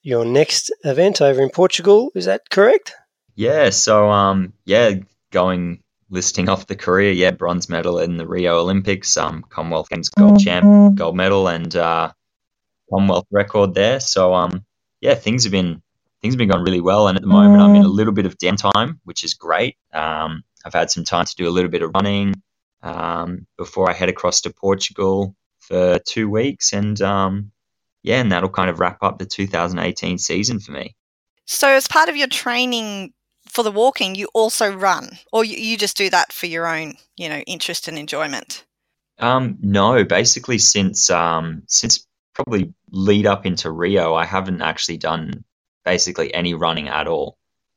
[0.03, 2.11] your next event over in Portugal.
[2.15, 2.93] Is that correct?
[3.37, 4.97] Yeah, so um, yeah,
[5.31, 10.11] going listing off the career, yeah, bronze medal in the Rio Olympics, um, Commonwealth Games
[10.11, 12.13] gold champ, gold medal, and uh,
[12.91, 14.01] Commonwealth record there.
[14.01, 14.65] So um,
[15.01, 15.83] yeah, things have been
[16.21, 18.27] things have been going really well, and at the moment I'm in a little bit
[18.27, 19.77] of downtime, which is great.
[19.93, 22.35] Um, I've had some time to do a little bit of running
[22.83, 27.53] um, before I head across to Portugal for two weeks, and um,
[28.03, 30.97] yeah, and that'll kind of wrap up the 2018 season for me.
[31.47, 33.13] So, as part of your training
[33.51, 36.95] for the walking, you also run, or you, you just do that for your own,
[37.17, 38.65] you know, interest and enjoyment.
[39.19, 45.45] Um, no, basically since um, since probably lead up into Rio, I haven't actually done
[45.85, 47.37] basically any running at all.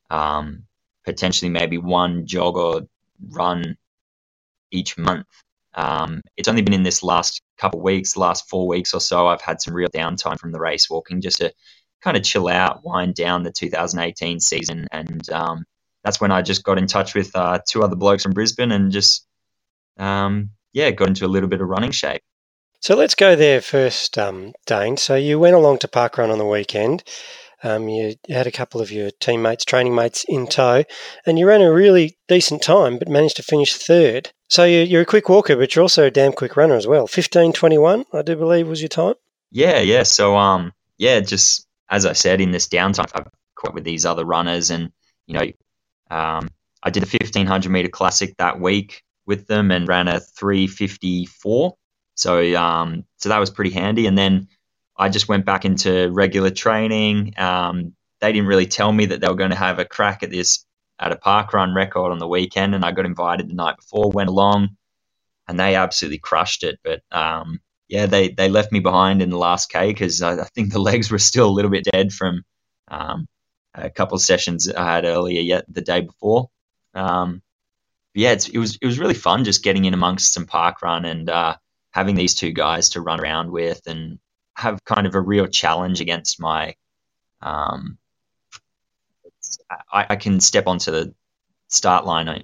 [0.10, 0.66] Um,
[1.04, 2.82] potentially maybe one jog or
[3.30, 3.78] run
[4.72, 5.28] each month.
[5.74, 9.28] Um, it's only been in this last couple of weeks, last four weeks or so,
[9.28, 11.52] I've had some real downtime from the race walking just to
[12.04, 15.66] kind of chill out, wind down the 2018 season, and um,
[16.04, 18.92] that's when I just got in touch with uh, two other blokes from Brisbane and
[18.92, 19.26] just
[19.98, 22.22] um, yeah, got into a little bit of running shape.
[22.82, 24.98] So let's go there first, um, Dane.
[24.98, 27.04] So you went along to parkrun on the weekend.
[27.64, 30.84] Um, you had a couple of your teammates, training mates in tow,
[31.26, 34.32] and you ran a really decent time, but managed to finish third.
[34.50, 37.08] So you're a quick walker, but you're also a damn quick runner as well.
[37.08, 39.16] Fifteen twenty one, I do believe, was your time.
[39.50, 40.04] Yeah, yeah.
[40.04, 44.26] So um, yeah, just as I said, in this downtime, I've caught with these other
[44.26, 44.92] runners, and
[45.28, 45.46] you know,
[46.10, 46.50] um,
[46.82, 50.66] I did a fifteen hundred meter classic that week with them and ran a three
[50.66, 51.76] fifty four.
[52.16, 54.48] So um, so that was pretty handy, and then
[54.98, 57.36] I just went back into regular training.
[57.38, 60.32] Um, they didn't really tell me that they were going to have a crack at
[60.32, 60.66] this
[60.98, 64.10] at a park run record on the weekend, and I got invited the night before.
[64.10, 64.78] Went along,
[65.48, 66.80] and they absolutely crushed it.
[66.84, 67.60] But um,
[67.94, 70.80] yeah, they they left me behind in the last K because I, I, think the
[70.90, 72.42] legs were still a little bit dead from
[72.88, 73.28] um,
[73.76, 76.50] a couple of sessions I had earlier yet the day before.
[76.96, 77.44] Um,
[78.16, 81.30] yeah, it was it was really fun just getting in amongst some park run and
[81.30, 81.56] uh,
[81.92, 84.18] having these two guys to run around with and
[84.56, 86.74] have kind of a real challenge against my.
[87.44, 88.00] Um,
[89.70, 91.14] I, I can step onto the
[91.68, 92.44] start line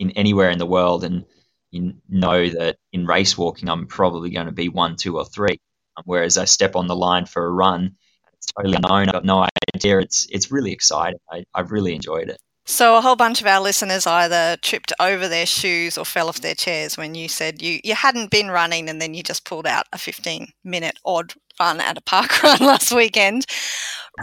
[0.00, 1.26] in anywhere in the world, and
[1.70, 5.60] you know that in race walking, I'm probably going to be one, two, or three.
[6.04, 7.96] Whereas I step on the line for a run,
[8.34, 9.08] it's totally unknown.
[9.08, 9.98] I've got no idea.
[9.98, 11.20] It's it's really exciting.
[11.30, 12.38] I, I've really enjoyed it.
[12.66, 16.40] So a whole bunch of our listeners either tripped over their shoes or fell off
[16.40, 19.66] their chairs when you said you, you hadn't been running and then you just pulled
[19.66, 23.44] out a 15 minute odd run at a park run last weekend.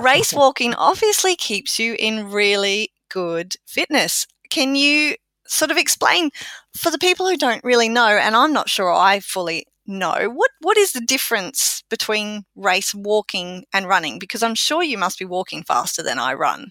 [0.02, 4.28] Race walking obviously keeps you in really good fitness.
[4.50, 5.16] Can you
[5.50, 6.32] sort of explain
[6.76, 10.52] for the people who don't really know, and I'm not sure I fully know, what,
[10.62, 14.20] what is the difference between race walking and running?
[14.20, 16.70] Because I'm sure you must be walking faster than I run.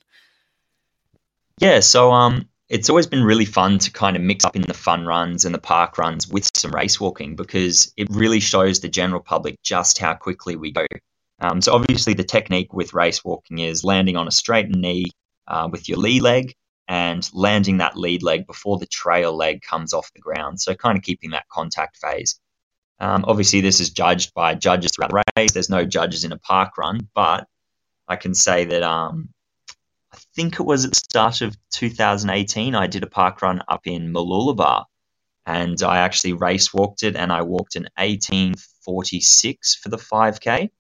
[1.59, 4.75] Yeah, so um, it's always been really fun to kind of mix up in the
[4.75, 8.89] fun runs and the park runs with some race walking because it really shows the
[8.89, 10.87] general public just how quickly we go.
[11.41, 15.07] Um, so obviously, the technique with race walking is landing on a straight knee
[15.47, 16.55] uh, with your lead leg
[16.88, 20.61] and landing that lead leg before the trail leg comes off the ground.
[20.61, 22.38] So kind of keeping that contact phase.
[22.99, 25.53] Um, obviously, this is judged by judges throughout the race.
[25.53, 27.46] There's no judges in a park run, but
[28.09, 29.31] I can say that um,
[30.12, 33.87] I think it was at the start of 2018, I did a park run up
[33.87, 34.85] in Mooloolaba
[35.44, 40.70] and I actually race walked it and I walked an 1846 for the 5K.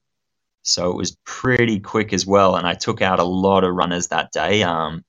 [0.62, 2.56] So it was pretty quick as well.
[2.56, 4.64] And I took out a lot of runners that day.
[4.64, 5.04] Um,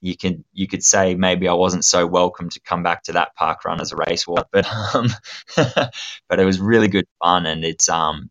[0.00, 3.34] you can you could say maybe I wasn't so welcome to come back to that
[3.34, 5.08] park run as a race walk, but um,
[5.56, 8.30] but it was really good fun and it's um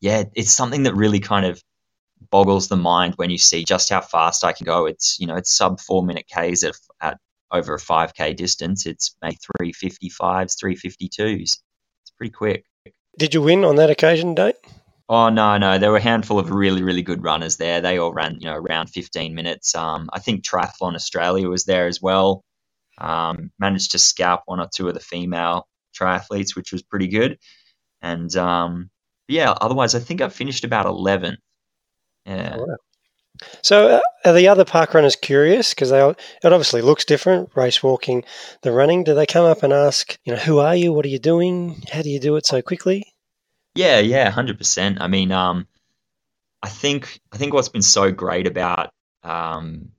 [0.00, 1.62] yeah it's something that really kind of
[2.30, 4.86] boggles the mind when you see just how fast I can go.
[4.86, 7.18] It's you know it's sub four minute Ks at, at
[7.50, 8.86] over a five K distance.
[8.86, 11.60] It's maybe three fifty fives, three fifty twos.
[12.02, 12.64] It's pretty quick.
[13.18, 14.54] Did you win on that occasion, Dane?
[15.08, 17.80] Oh no, no, there were a handful of really, really good runners there.
[17.80, 19.74] They all ran, you know, around 15 minutes.
[19.74, 22.44] Um, I think Triathlon Australia was there as well.
[22.98, 25.66] Um, managed to scalp one or two of the female
[25.98, 27.38] triathletes, which was pretty good.
[28.00, 28.90] And um,
[29.28, 31.36] yeah, otherwise, I think I finished about 11.
[32.26, 32.58] Yeah.
[33.62, 35.74] So, uh, are the other park runners curious?
[35.74, 37.50] Because they it obviously looks different.
[37.56, 38.24] Race walking,
[38.62, 39.04] the running.
[39.04, 40.92] Do they come up and ask, you know, who are you?
[40.92, 41.82] What are you doing?
[41.90, 43.11] How do you do it so quickly?
[43.74, 45.00] Yeah, yeah, hundred percent.
[45.00, 45.66] I mean, um,
[46.62, 48.90] I think I think what's been so great about
[49.24, 49.90] um,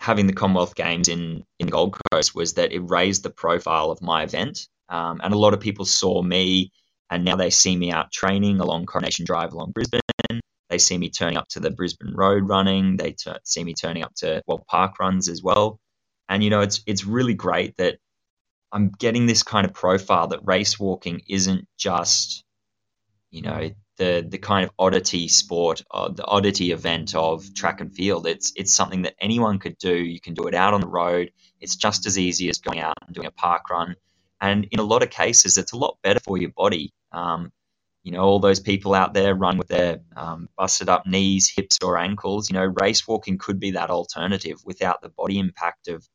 [0.00, 4.02] having the Commonwealth Games in in Gold Coast was that it raised the profile of
[4.02, 6.72] my event, um, and a lot of people saw me,
[7.10, 10.00] and now they see me out training along Coronation Drive along Brisbane
[10.70, 12.96] they see me turning up to the Brisbane Road running.
[12.96, 15.78] They t- see me turning up to well park runs as well.
[16.28, 17.98] And you know, it's it's really great that
[18.72, 22.44] I'm getting this kind of profile that race walking isn't just
[23.30, 27.94] you know the the kind of oddity sport or the oddity event of track and
[27.94, 28.26] field.
[28.26, 29.94] It's it's something that anyone could do.
[29.94, 31.32] You can do it out on the road.
[31.60, 33.96] It's just as easy as going out and doing a park run.
[34.40, 36.92] And in a lot of cases, it's a lot better for your body.
[37.12, 37.52] Um,
[38.04, 41.78] you know, all those people out there run with their um, busted up knees, hips,
[41.82, 42.48] or ankles.
[42.50, 46.06] You know, race walking could be that alternative without the body impact of,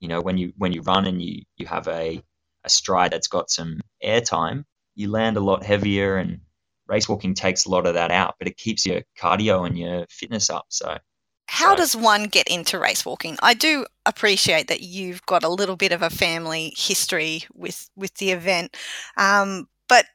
[0.00, 2.22] you know, when you when you run and you you have a
[2.64, 4.64] a stride that's got some air time,
[4.96, 6.40] you land a lot heavier, and
[6.88, 10.06] race walking takes a lot of that out, but it keeps your cardio and your
[10.10, 10.66] fitness up.
[10.68, 10.98] So.
[11.48, 11.76] How so.
[11.76, 13.36] does one get into race walking?
[13.42, 18.14] I do appreciate that you've got a little bit of a family history with with
[18.14, 18.76] the event,
[19.16, 20.06] um, but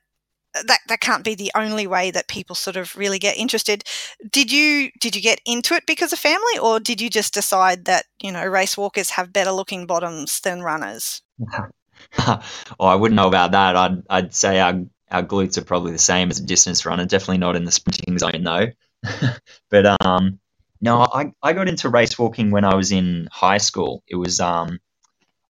[0.53, 3.83] that that can't be the only way that people sort of really get interested.
[4.29, 7.85] Did you did you get into it because of family, or did you just decide
[7.85, 11.21] that you know race walkers have better looking bottoms than runners?
[11.39, 12.41] well,
[12.79, 13.75] I wouldn't know about that.
[13.75, 17.05] I'd I'd say our our glutes are probably the same as a distance runner.
[17.05, 18.67] Definitely not in the sprinting zone though.
[19.69, 20.39] but um,
[20.81, 24.03] No, I, I got into race walking when I was in high school.
[24.07, 24.79] It was um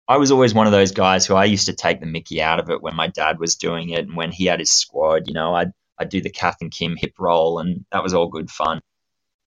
[0.08, 2.60] I was always one of those guys who I used to take the Mickey out
[2.60, 5.34] of it when my dad was doing it and when he had his squad, you
[5.34, 8.50] know, I'd I'd do the Kath and Kim hip roll and that was all good
[8.52, 8.82] fun.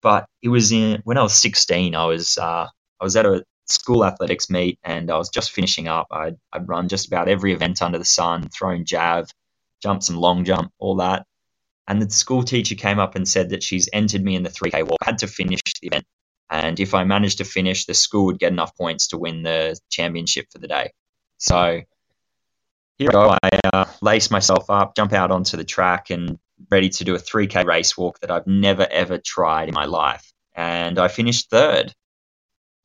[0.01, 2.67] But it was in when I was 16, I was uh,
[3.01, 6.07] I was at a school athletics meet and I was just finishing up.
[6.11, 9.27] I'd, I'd run just about every event under the sun, thrown jav,
[9.81, 11.25] jump some long jump, all that.
[11.88, 14.83] And the school teacher came up and said that she's entered me in the 3K
[14.88, 14.97] walk.
[15.01, 16.05] I had to finish the event.
[16.49, 19.79] And if I managed to finish, the school would get enough points to win the
[19.89, 20.91] championship for the day.
[21.38, 21.81] So
[22.97, 23.38] here I go.
[23.43, 26.39] I uh, lace myself up, jump out onto the track, and
[26.71, 30.31] ready to do a 3K race walk that I've never ever tried in my life.
[30.53, 31.93] And I finished third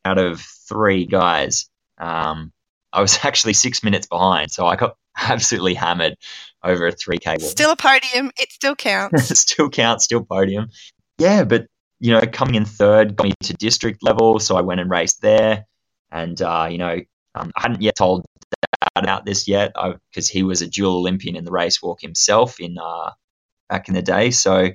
[0.04, 1.68] out of three guys.
[1.98, 2.52] Um,
[2.92, 6.16] I was actually six minutes behind, so I got absolutely hammered
[6.62, 7.40] over a 3K walk.
[7.40, 8.30] Still a podium.
[8.38, 9.38] It still counts.
[9.38, 10.70] still counts, still podium.
[11.18, 11.66] Yeah, but
[12.00, 15.20] you know, coming in third got me to district level, so I went and raced
[15.20, 15.66] there.
[16.10, 16.98] And uh, you know,
[17.34, 19.74] um, I hadn't yet told Dad about this yet
[20.10, 23.10] because he was a dual Olympian in the race walk himself in uh,
[23.68, 24.30] back in the day.
[24.30, 24.70] So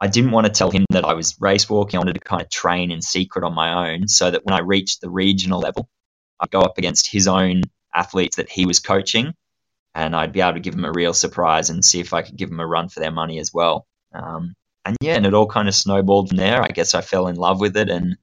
[0.00, 1.98] I didn't want to tell him that I was race walking.
[1.98, 4.60] I wanted to kind of train in secret on my own, so that when I
[4.60, 5.88] reached the regional level,
[6.40, 7.62] I'd go up against his own
[7.94, 9.34] athletes that he was coaching,
[9.94, 12.36] and I'd be able to give them a real surprise and see if I could
[12.36, 13.86] give them a run for their money as well.
[14.12, 16.62] Um, and yeah, and it all kind of snowballed from there.
[16.62, 18.16] I guess I fell in love with it, and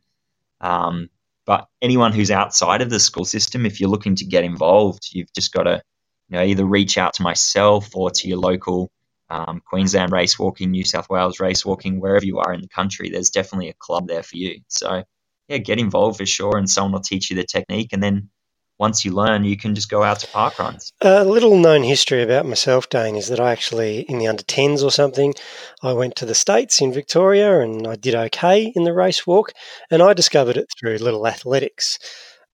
[0.60, 1.10] um,
[1.46, 5.32] but anyone who's outside of the school system, if you're looking to get involved, you've
[5.34, 5.82] just got to
[6.30, 8.92] you know either reach out to myself or to your local
[9.30, 13.10] um, Queensland race walking, New South Wales race walking, wherever you are in the country.
[13.10, 14.62] There's definitely a club there for you.
[14.68, 15.04] So
[15.48, 18.30] yeah, get involved for sure, and someone will teach you the technique, and then
[18.80, 20.94] once you learn, you can just go out to park runs.
[21.02, 24.84] A little known history about myself, Dane, is that I actually, in the under 10s
[24.84, 25.34] or something,
[25.82, 29.54] I went to the States in Victoria and I did okay in the race walk,
[29.90, 32.00] and I discovered it through Little Athletics.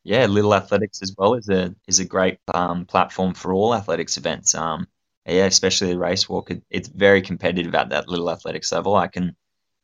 [0.03, 4.17] Yeah, Little Athletics as well is a is a great um, platform for all athletics
[4.17, 4.53] events.
[4.53, 4.87] Um,
[5.25, 6.51] yeah, especially the race walk.
[6.51, 8.95] It, it's very competitive at that Little Athletics level.
[8.95, 9.35] I can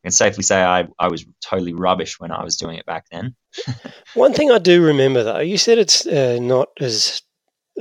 [0.03, 3.35] can safely say I, I was totally rubbish when I was doing it back then.
[4.13, 7.21] One thing I do remember though, you said it's uh, not as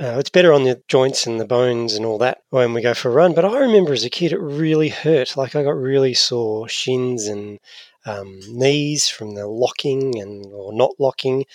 [0.01, 2.93] uh, it's better on the joints and the bones and all that when we go
[2.93, 3.33] for a run.
[3.33, 5.35] But I remember as a kid, it really hurt.
[5.35, 7.59] Like I got really sore shins and
[8.05, 11.45] um, knees from the locking and or not locking.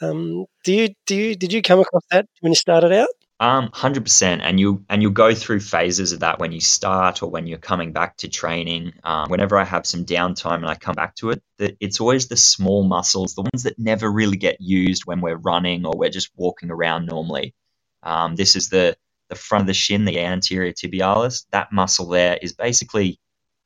[0.00, 3.08] Um, do you do you did you come across that when you started out?
[3.40, 7.22] Um, hundred percent, and you and you'll go through phases of that when you start
[7.22, 8.92] or when you're coming back to training.
[9.02, 12.28] Um, whenever I have some downtime and I come back to it, the, it's always
[12.28, 16.10] the small muscles, the ones that never really get used when we're running or we're
[16.10, 17.54] just walking around normally.
[18.02, 18.94] Um, this is the
[19.30, 21.46] the front of the shin, the anterior tibialis.
[21.50, 23.20] That muscle there is basically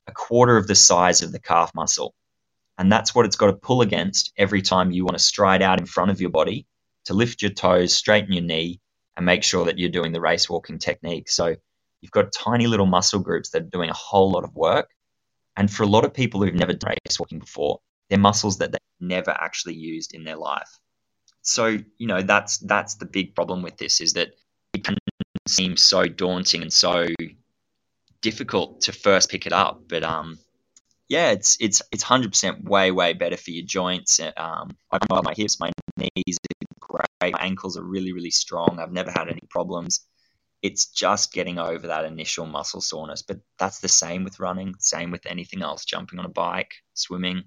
[0.07, 2.15] a quarter of the size of the calf muscle,
[2.77, 5.81] and that's what it's got to pull against every time you want to stride out
[5.81, 6.65] in front of your body
[7.05, 8.79] to lift your toes, straighten your knee
[9.17, 11.29] and make sure that you're doing the race walking technique.
[11.29, 11.55] So
[12.01, 14.89] you've got tiny little muscle groups that are doing a whole lot of work.
[15.57, 18.71] And for a lot of people who've never done race walking before, they're muscles that
[18.71, 20.69] they've never actually used in their life.
[21.41, 24.29] So, you know, that's that's the big problem with this is that
[24.73, 24.97] it can
[25.47, 27.07] seem so daunting and so
[28.21, 29.83] difficult to first pick it up.
[29.87, 30.39] But um
[31.07, 34.19] yeah, it's it's it's hundred percent way way better for your joints.
[34.19, 36.37] Um, I've got my hips, my knees
[37.31, 38.79] great, my ankles are really really strong.
[38.79, 40.05] I've never had any problems.
[40.61, 45.11] It's just getting over that initial muscle soreness, but that's the same with running, same
[45.11, 47.43] with anything else, jumping on a bike, swimming.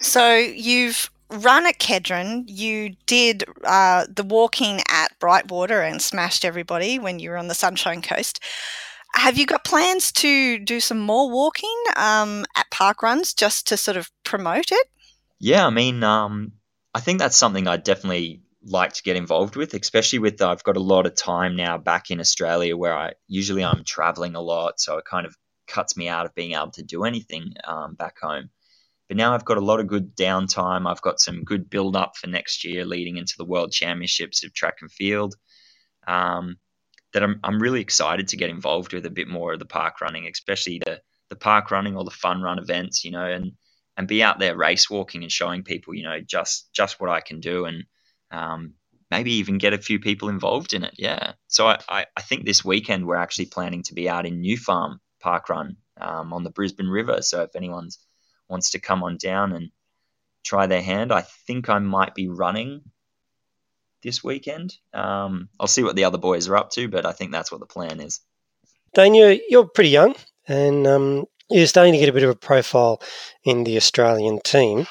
[0.00, 2.44] So you've run at Kedron.
[2.46, 7.54] You did uh, the walking at Brightwater and smashed everybody when you were on the
[7.54, 8.40] Sunshine Coast.
[9.14, 13.76] Have you got plans to do some more walking um, at park runs just to
[13.76, 14.86] sort of promote it?
[15.38, 16.52] Yeah, I mean, um,
[16.94, 20.62] I think that's something I definitely like to get involved with, especially with uh, I've
[20.62, 24.40] got a lot of time now back in Australia where I usually I'm traveling a
[24.40, 27.94] lot, so it kind of cuts me out of being able to do anything um,
[27.94, 28.50] back home.
[29.08, 30.88] But now I've got a lot of good downtime.
[30.88, 34.54] I've got some good build up for next year, leading into the World Championships of
[34.54, 35.34] track and field.
[36.06, 36.56] Um,
[37.12, 40.00] that I'm, I'm really excited to get involved with a bit more of the park
[40.00, 43.52] running, especially the, the park running or the fun run events, you know, and,
[43.96, 47.20] and be out there race walking and showing people, you know, just, just what I
[47.20, 47.84] can do and
[48.32, 48.74] um,
[49.10, 50.94] maybe even get a few people involved in it.
[50.96, 51.32] Yeah.
[51.48, 54.56] So I, I, I, think this weekend we're actually planning to be out in New
[54.56, 57.20] Farm Park Run um, on the Brisbane River.
[57.20, 57.90] So if anyone
[58.48, 59.70] wants to come on down and
[60.44, 62.80] try their hand, I think I might be running
[64.02, 64.74] this weekend.
[64.92, 67.60] Um, I'll see what the other boys are up to, but I think that's what
[67.60, 68.20] the plan is.
[68.94, 70.14] Daniel, you're pretty young,
[70.48, 73.00] and um, you're starting to get a bit of a profile
[73.44, 74.86] in the Australian team.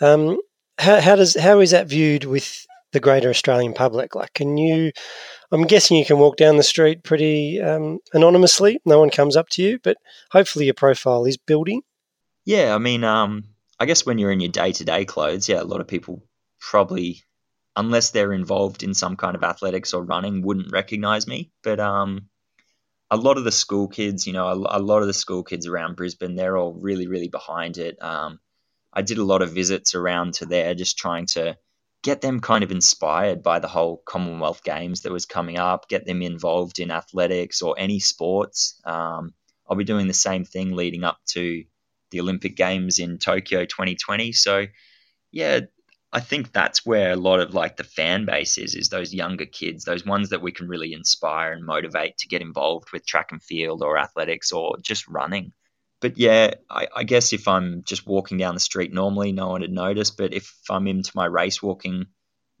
[0.00, 0.38] Um,
[0.82, 4.14] how, how does how is that viewed with the greater Australian public?
[4.14, 4.92] Like, can you?
[5.52, 8.80] I'm guessing you can walk down the street pretty um, anonymously.
[8.84, 9.96] No one comes up to you, but
[10.30, 11.82] hopefully your profile is building.
[12.44, 13.44] Yeah, I mean, um,
[13.78, 16.22] I guess when you're in your day to day clothes, yeah, a lot of people
[16.58, 17.22] probably,
[17.76, 21.52] unless they're involved in some kind of athletics or running, wouldn't recognize me.
[21.62, 22.28] But um,
[23.10, 25.66] a lot of the school kids, you know, a, a, lot of the school kids
[25.66, 28.02] around Brisbane, they're all really, really behind it.
[28.02, 28.40] Um,
[28.92, 31.56] I did a lot of visits around to there, just trying to
[32.02, 36.04] get them kind of inspired by the whole Commonwealth Games that was coming up, get
[36.04, 38.80] them involved in athletics or any sports.
[38.84, 39.34] Um,
[39.68, 41.64] I'll be doing the same thing leading up to
[42.10, 44.32] the Olympic Games in Tokyo 2020.
[44.32, 44.66] So,
[45.30, 45.60] yeah,
[46.12, 49.46] I think that's where a lot of like the fan base is, is those younger
[49.46, 53.32] kids, those ones that we can really inspire and motivate to get involved with track
[53.32, 55.52] and field or athletics or just running
[56.02, 59.60] but yeah, I, I, guess if I'm just walking down the street normally, no one
[59.60, 60.10] would notice.
[60.10, 62.06] But if I'm into my race walking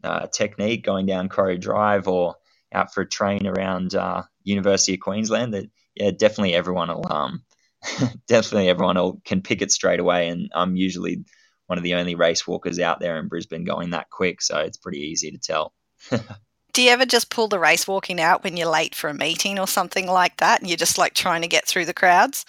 [0.02, 2.36] uh, technique, going down Corrie Drive or
[2.72, 7.42] out for a train around uh, University of Queensland, that yeah, definitely everyone will um,
[8.28, 10.28] definitely everyone will, can pick it straight away.
[10.28, 11.24] And I'm usually
[11.66, 14.78] one of the only race walkers out there in Brisbane going that quick, so it's
[14.78, 15.74] pretty easy to tell.
[16.72, 19.58] Do you ever just pull the race walking out when you're late for a meeting
[19.58, 22.46] or something like that, and you're just like trying to get through the crowds?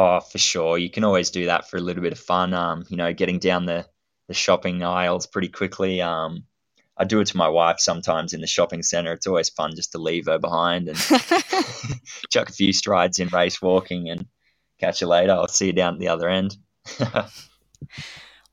[0.00, 0.78] Oh, for sure.
[0.78, 2.54] You can always do that for a little bit of fun.
[2.54, 3.84] Um, you know, getting down the,
[4.28, 6.00] the shopping aisles pretty quickly.
[6.00, 6.44] Um,
[6.96, 9.12] I do it to my wife sometimes in the shopping center.
[9.14, 10.98] It's always fun just to leave her behind and
[12.30, 14.26] chuck a few strides in race walking and
[14.80, 15.32] catch you later.
[15.32, 16.56] I'll see you down at the other end.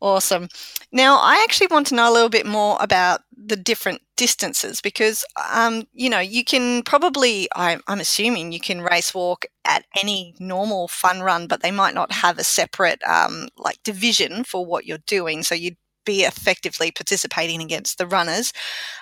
[0.06, 0.49] Awesome.
[0.91, 5.26] Now, I actually want to know a little bit more about the different distances because,
[5.51, 10.36] um, you know, you can probably, I'm, I'm, assuming you can race walk at any
[10.39, 14.86] normal fun run, but they might not have a separate, um, like, division for what
[14.86, 15.41] you're doing.
[15.41, 18.53] So you'd be effectively participating against the runners.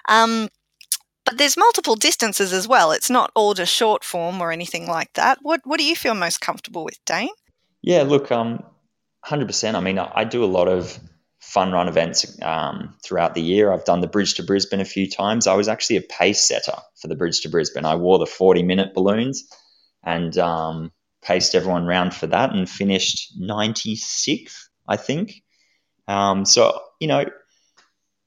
[0.07, 0.47] Um,
[1.25, 2.93] but there's multiple distances as well.
[2.93, 5.39] It's not all just short form or anything like that.
[5.41, 7.27] What What do you feel most comfortable with, Dane?
[7.81, 8.63] Yeah, look, um,
[9.23, 9.77] Hundred percent.
[9.77, 10.99] I mean, I do a lot of
[11.39, 13.71] fun run events um, throughout the year.
[13.71, 15.47] I've done the Bridge to Brisbane a few times.
[15.47, 17.85] I was actually a pace setter for the Bridge to Brisbane.
[17.85, 19.47] I wore the forty-minute balloons
[20.03, 25.41] and um, paced everyone round for that, and finished ninety-sixth, I think.
[26.05, 27.23] Um, so you know,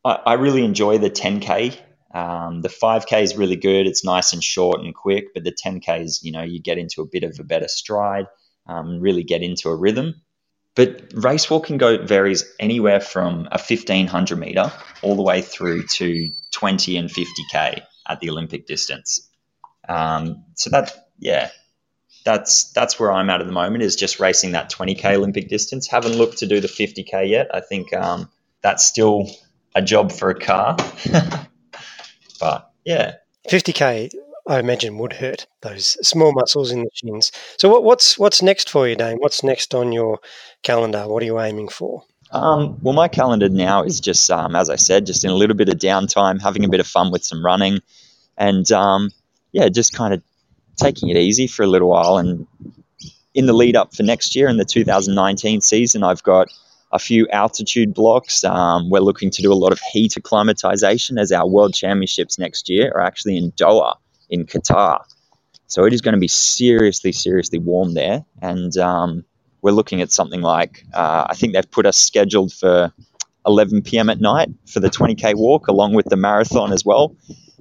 [0.02, 1.72] I, I, really enjoy the ten k.
[2.14, 3.86] Um, the five k is really good.
[3.86, 6.78] It's nice and short and quick, but the ten k is you know you get
[6.78, 8.28] into a bit of a better stride,
[8.66, 10.22] um, really get into a rhythm.
[10.76, 14.70] But race walking go varies anywhere from a 1500 meter
[15.02, 19.28] all the way through to 20 and 50k at the Olympic distance.
[19.88, 21.50] Um, so that yeah,
[22.24, 25.88] that's that's where I'm at at the moment is just racing that 20k Olympic distance.
[25.88, 27.48] Haven't looked to do the 50k yet.
[27.54, 28.28] I think um,
[28.62, 29.30] that's still
[29.74, 30.76] a job for a car.
[32.40, 33.14] but yeah,
[33.48, 34.10] 50k
[34.46, 37.32] I imagine would hurt those small muscles in the shins.
[37.58, 39.18] So what, what's what's next for you, Dane?
[39.18, 40.20] What's next on your
[40.62, 41.08] calendar?
[41.08, 42.04] What are you aiming for?
[42.30, 45.56] Um, well, my calendar now is just, um, as I said, just in a little
[45.56, 47.80] bit of downtime, having a bit of fun with some running,
[48.36, 49.10] and um,
[49.52, 50.22] yeah, just kind of
[50.76, 52.18] taking it easy for a little while.
[52.18, 52.46] And
[53.34, 56.48] in the lead up for next year, in the 2019 season, I've got
[56.92, 58.44] a few altitude blocks.
[58.44, 62.68] Um, we're looking to do a lot of heat acclimatization as our World Championships next
[62.68, 63.96] year are actually in Doha
[64.30, 65.00] in Qatar.
[65.66, 68.24] So it is going to be seriously, seriously warm there.
[68.40, 69.24] And um,
[69.62, 72.92] we're looking at something like, uh, I think they've put us scheduled for
[73.46, 74.10] 11 p.m.
[74.10, 77.16] at night for the 20K walk, along with the marathon as well.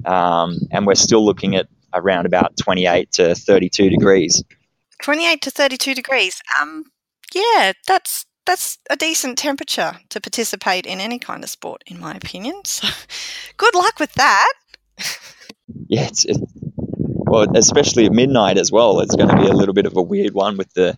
[0.05, 4.43] Um, and we're still looking at around about 28 to 32 degrees.
[5.01, 6.41] 28 to 32 degrees.
[6.61, 6.86] Um,
[7.34, 12.13] yeah, that's that's a decent temperature to participate in any kind of sport, in my
[12.13, 12.63] opinion.
[12.63, 12.88] So,
[13.57, 14.53] good luck with that.
[15.68, 16.38] yeah, it's, it,
[16.78, 18.99] well, especially at midnight as well.
[18.99, 20.97] It's going to be a little bit of a weird one with the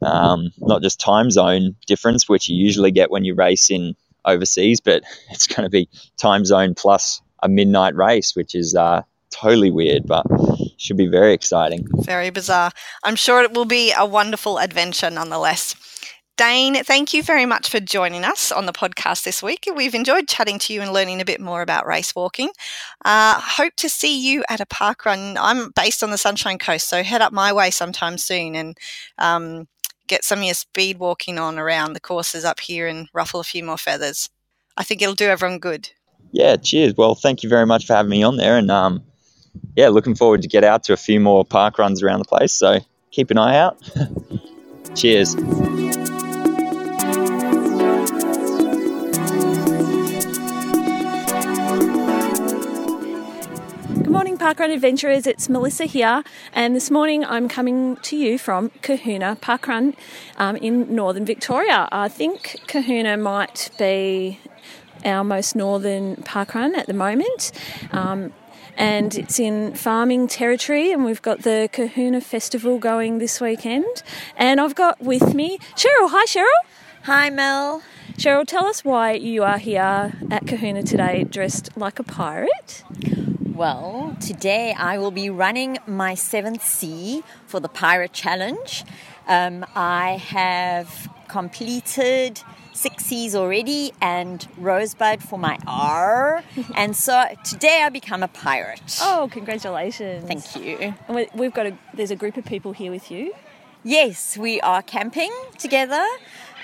[0.00, 4.80] um, not just time zone difference, which you usually get when you race in overseas,
[4.80, 9.70] but it's going to be time zone plus a midnight race, which is uh, totally
[9.70, 10.26] weird, but
[10.78, 11.86] should be very exciting.
[11.92, 12.70] Very bizarre.
[13.02, 15.74] I'm sure it will be a wonderful adventure nonetheless.
[16.38, 19.68] Dane, thank you very much for joining us on the podcast this week.
[19.74, 22.50] We've enjoyed chatting to you and learning a bit more about race walking.
[23.04, 25.36] Uh, hope to see you at a park run.
[25.38, 28.78] I'm based on the Sunshine Coast, so head up my way sometime soon and
[29.18, 29.68] um,
[30.06, 33.44] get some of your speed walking on around the courses up here and ruffle a
[33.44, 34.30] few more feathers.
[34.78, 35.90] I think it'll do everyone good.
[36.30, 36.96] Yeah, cheers.
[36.96, 39.02] Well, thank you very much for having me on there, and um,
[39.76, 42.52] yeah, looking forward to get out to a few more park runs around the place.
[42.52, 42.78] So
[43.10, 43.78] keep an eye out.
[44.94, 45.36] Cheers.
[54.32, 55.26] Morning, Parkrun adventurers.
[55.26, 56.22] It's Melissa here,
[56.54, 59.94] and this morning I'm coming to you from Cohuna Parkrun
[60.38, 61.86] um, in northern Victoria.
[61.92, 64.40] I think Cohuna might be
[65.04, 67.52] our most northern parkrun at the moment.
[67.90, 68.32] Um,
[68.78, 74.02] and it's in farming territory, and we've got the Cohuna Festival going this weekend.
[74.38, 76.08] And I've got with me Cheryl.
[76.08, 77.02] Hi, Cheryl.
[77.02, 77.82] Hi, Mel.
[78.16, 82.82] Cheryl, tell us why you are here at Cohuna today dressed like a pirate.
[83.54, 88.84] Well, today I will be running my seventh C for the Pirate Challenge.
[89.28, 92.40] Um, I have completed
[92.72, 96.42] six C's already and Rosebud for my R.
[96.76, 98.98] and so today I become a pirate.
[99.02, 100.24] Oh, congratulations.
[100.26, 100.94] Thank you.
[101.06, 103.34] And we- we've got a, there's a group of people here with you.
[103.84, 106.04] Yes, we are camping together.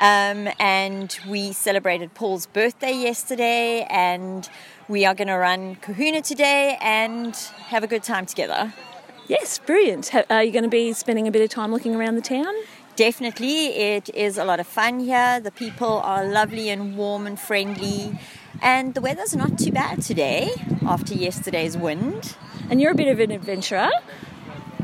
[0.01, 4.49] Um, and we celebrated Paul's birthday yesterday, and
[4.89, 7.35] we are going to run Cohuna today and
[7.67, 8.73] have a good time together.
[9.27, 10.15] Yes, brilliant.
[10.31, 12.55] Are you going to be spending a bit of time looking around the town?
[12.97, 15.41] Definitely, it is a lot of fun here.
[15.41, 18.19] The people are lovely and warm and friendly,
[18.63, 20.51] and the weather's not too bad today
[20.87, 22.37] after yesterday's wind.
[22.71, 23.91] And you're a bit of an adventurer.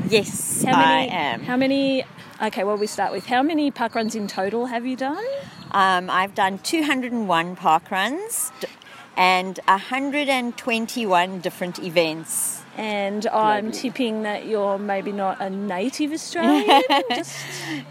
[0.07, 0.77] Yes, many?
[0.77, 1.41] I am.
[1.41, 2.05] How many?
[2.41, 5.25] Okay, well we start with how many park runs in total have you done?
[5.71, 8.51] Um, I've done 201 park runs
[9.15, 12.61] and 121 different events.
[12.75, 16.81] And I'm tipping that you're maybe not a native Australian.
[17.09, 17.33] Just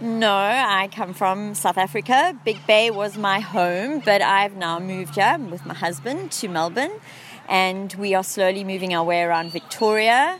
[0.02, 2.38] No, I come from South Africa.
[2.44, 7.00] Big Bay was my home, but I've now moved here with my husband to Melbourne,
[7.48, 10.38] and we are slowly moving our way around Victoria.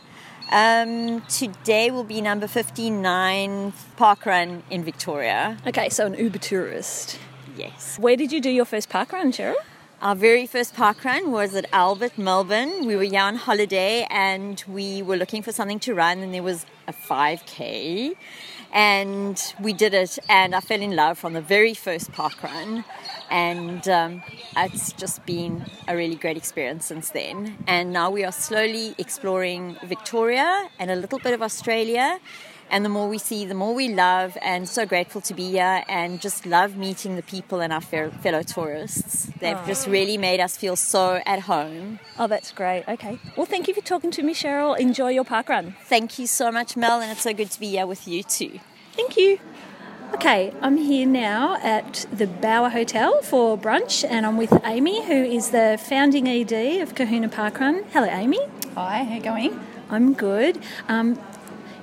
[0.51, 5.57] Um, today will be number 59 park run in Victoria.
[5.67, 7.19] okay, so an Uber tourist.
[7.57, 7.99] Yes.
[7.99, 9.55] Where did you do your first park run, Cheryl?
[10.03, 12.85] Our very first park run was at Albert, Melbourne.
[12.85, 16.43] We were here on holiday and we were looking for something to run, and there
[16.43, 18.15] was a 5K.
[18.73, 22.85] And we did it, and I fell in love from the very first park run.
[23.35, 24.23] And um,
[24.57, 27.59] it's just been a really great experience since then.
[27.67, 32.21] And now we are slowly exploring Victoria and a little bit of Australia.
[32.71, 35.83] And the more we see, the more we love, and so grateful to be here
[35.89, 39.29] and just love meeting the people and our fe- fellow tourists.
[39.41, 41.99] They've just really made us feel so at home.
[42.19, 42.85] Oh, that's great.
[42.87, 43.19] Okay.
[43.37, 44.79] Well, thank you for talking to me, Cheryl.
[44.79, 45.75] Enjoy your park run.
[45.85, 48.61] Thank you so much, Mel, and it's so good to be here with you too.
[48.93, 49.41] Thank you.
[50.15, 55.13] Okay, I'm here now at the Bower Hotel for brunch, and I'm with Amy, who
[55.13, 57.85] is the founding ED of Cohuna Parkrun.
[57.91, 58.39] Hello, Amy.
[58.77, 59.59] Hi, how you going?
[59.91, 60.61] I'm good.
[60.87, 61.21] Um,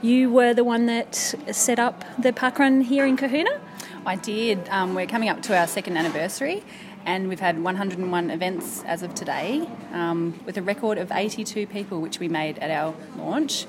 [0.02, 1.14] you were the one that
[1.52, 3.60] set up the parkrun here in Cohuna.
[4.06, 4.70] I did.
[4.70, 6.64] Um, we're coming up to our second anniversary,
[7.06, 12.00] and we've had 101 events as of today, um, with a record of 82 people,
[12.00, 13.66] which we made at our launch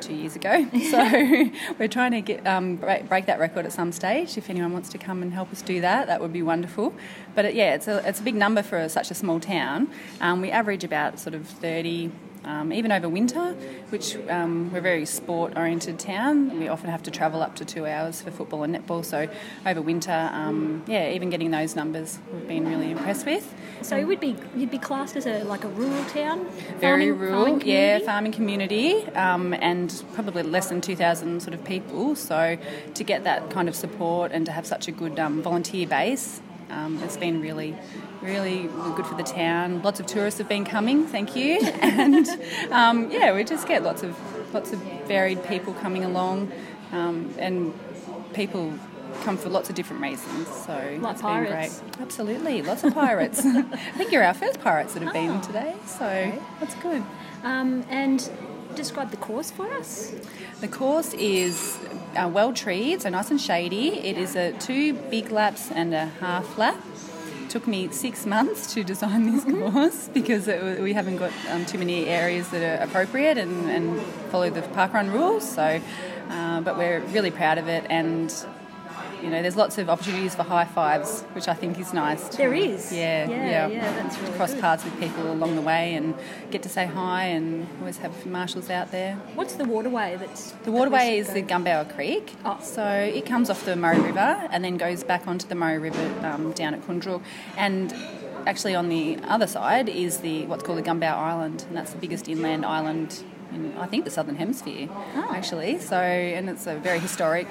[0.00, 0.66] two years ago.
[0.90, 4.36] So we're trying to get um, break, break that record at some stage.
[4.36, 6.94] If anyone wants to come and help us do that, that would be wonderful.
[7.34, 9.88] But it, yeah, it's a it's a big number for such a small town.
[10.20, 12.10] Um, we average about sort of 30.
[12.44, 13.54] Um, even over winter,
[13.88, 16.60] which um, we're a very sport oriented town.
[16.60, 19.02] We often have to travel up to two hours for football and netball.
[19.02, 19.28] So
[19.64, 23.54] over winter, um, yeah, even getting those numbers we've been really impressed with.
[23.82, 26.46] So it would be you'd be classed as a like a rural town,
[26.80, 31.64] Very farming- rural, farming yeah, farming community, um, and probably less than 2,000 sort of
[31.64, 32.14] people.
[32.16, 32.56] So
[32.94, 36.40] to get that kind of support and to have such a good um, volunteer base,
[36.70, 37.76] um, it's been really,
[38.22, 39.82] really good for the town.
[39.82, 42.26] Lots of tourists have been coming, thank you, and
[42.70, 44.16] um, yeah, we just get lots of
[44.54, 46.50] lots of varied people coming along,
[46.92, 47.74] um, and
[48.32, 48.72] people
[49.22, 50.48] come for lots of different reasons.
[50.48, 51.78] So Like pirates.
[51.80, 52.00] been great.
[52.02, 53.40] Absolutely, lots of pirates.
[53.44, 53.62] I
[53.96, 57.02] think you're our first pirates that have been today, so that's good.
[57.42, 58.28] Um, and
[58.74, 60.12] describe the course for us.
[60.60, 61.78] The course is
[62.16, 63.88] uh, well treed, so nice and shady.
[63.98, 66.80] It is a two big laps and a half lap.
[67.50, 71.78] Took me six months to design this course because it, we haven't got um, too
[71.78, 74.00] many areas that are appropriate and, and
[74.32, 75.48] follow the parkrun rules.
[75.54, 75.80] So,
[76.30, 78.34] uh, but we're really proud of it, and
[79.24, 82.28] you know, there's lots of opportunities for high fives, which I think is nice.
[82.36, 82.92] There is.
[82.92, 84.60] Yeah, Yeah, yeah, that's really Cross good.
[84.60, 86.14] paths with people along the way and
[86.50, 89.14] get to say hi, and always have marshals out there.
[89.34, 92.32] What's the waterway that's The waterway is the Gunbower Creek.
[92.44, 92.58] Oh.
[92.62, 96.06] So it comes off the Murray River and then goes back onto the Murray River
[96.26, 97.22] um, down at Koondrook.
[97.56, 97.94] And
[98.46, 101.98] actually on the other side is the what's called the Gunbower Island, and that's the
[101.98, 103.22] biggest inland island
[103.52, 105.32] in I think the southern hemisphere Oh.
[105.34, 105.78] actually.
[105.78, 107.48] So and it's a very historic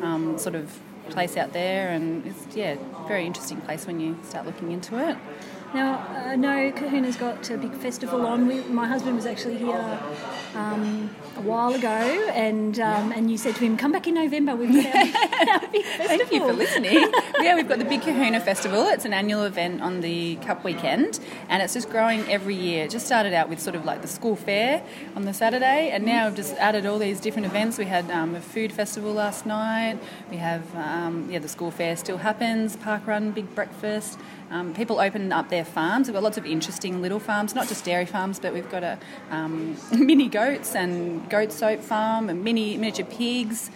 [0.00, 0.80] um, sort of
[1.10, 2.76] place out there, and it's yeah,
[3.06, 5.16] very interesting place when you start looking into it.
[5.74, 8.46] Now, I know Cohuna's got a big festival on.
[8.46, 9.98] We, my husband was actually here
[10.54, 14.54] um, a while ago, and um, and you said to him, "Come back in November.
[14.54, 14.94] We've got
[15.48, 17.12] our, our big festival." Thank you for listening.
[17.40, 18.86] yeah, we've got the Big Cohuna Festival.
[18.88, 22.84] It's an annual event on the Cup weekend, and it's just growing every year.
[22.84, 24.82] It just started out with sort of like the school fair
[25.16, 27.78] on the Saturday, and now we've just added all these different events.
[27.78, 29.98] We had um, a food festival last night.
[30.30, 32.76] We have um, yeah, the school fair still happens.
[32.76, 34.18] Park run, big breakfast.
[34.52, 36.08] Um, people open up their farms.
[36.08, 38.98] We've got lots of interesting little farms, not just dairy farms, but we've got a
[39.30, 43.70] um, mini goats and goat soap farm and mini miniature pigs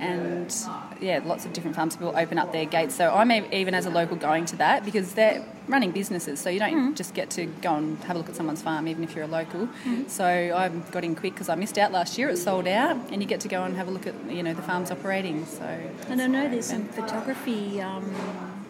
[0.00, 0.54] and
[1.00, 2.94] yeah, lots of different farms people open up their gates.
[2.94, 6.58] So I'm even as a local going to that because they're running businesses, so you
[6.58, 6.96] don't mm.
[6.96, 9.28] just get to go and have a look at someone's farm, even if you're a
[9.28, 9.68] local.
[9.84, 10.08] Mm.
[10.08, 12.28] So I got in quick because I missed out last year.
[12.28, 14.54] It sold out, and you get to go and have a look at you know
[14.54, 15.46] the farms operating.
[15.46, 15.64] So
[16.08, 17.80] and I know there's some photography.
[17.80, 18.14] Um,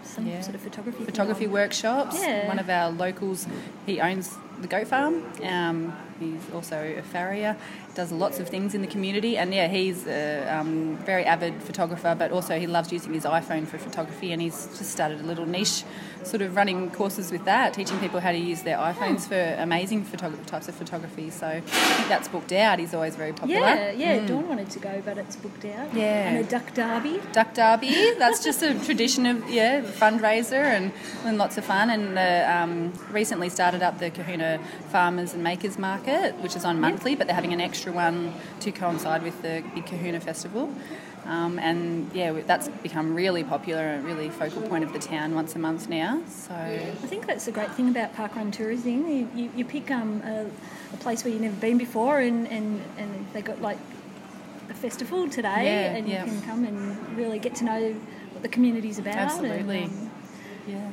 [0.04, 0.40] some yeah.
[0.40, 2.18] sort of photography photography workshops.
[2.18, 2.48] Yeah.
[2.48, 3.46] One of our locals,
[3.84, 5.22] he owns the goat farm.
[5.42, 7.56] Um, he's also a farrier
[7.98, 9.36] does lots of things in the community.
[9.36, 13.66] And yeah, he's a um, very avid photographer, but also he loves using his iPhone
[13.66, 14.32] for photography.
[14.32, 15.82] And he's just started a little niche,
[16.22, 20.04] sort of running courses with that, teaching people how to use their iPhones for amazing
[20.04, 21.28] photog- types of photography.
[21.30, 22.78] So I think that's booked out.
[22.78, 23.66] He's always very popular.
[23.66, 24.18] Yeah, yeah.
[24.20, 24.28] Mm.
[24.28, 25.92] Dawn wanted to go, but it's booked out.
[25.92, 26.28] Yeah.
[26.28, 27.20] And a duck derby.
[27.32, 28.14] Duck derby.
[28.16, 30.92] That's just a tradition of yeah fundraiser and,
[31.24, 31.90] and lots of fun.
[31.90, 36.80] And uh, um, recently started up the Cohuna Farmers and Makers Market, which is on
[36.80, 40.72] monthly, but they're having an extra extra one to coincide with the Big Cohuna Festival.
[41.24, 45.54] Um, and yeah, that's become really popular and really focal point of the town once
[45.54, 46.22] a month now.
[46.28, 49.06] So I think that's a great thing about parkrun tourism.
[49.08, 50.46] You, you, you pick um, a,
[50.94, 53.78] a, place where you've never been before, and, and, and they got like
[54.70, 56.24] a festival today, yeah, and yeah.
[56.24, 57.92] you can come and really get to know
[58.32, 59.16] what the community's about.
[59.16, 59.82] Absolutely.
[59.82, 60.10] And, um,
[60.66, 60.90] yeah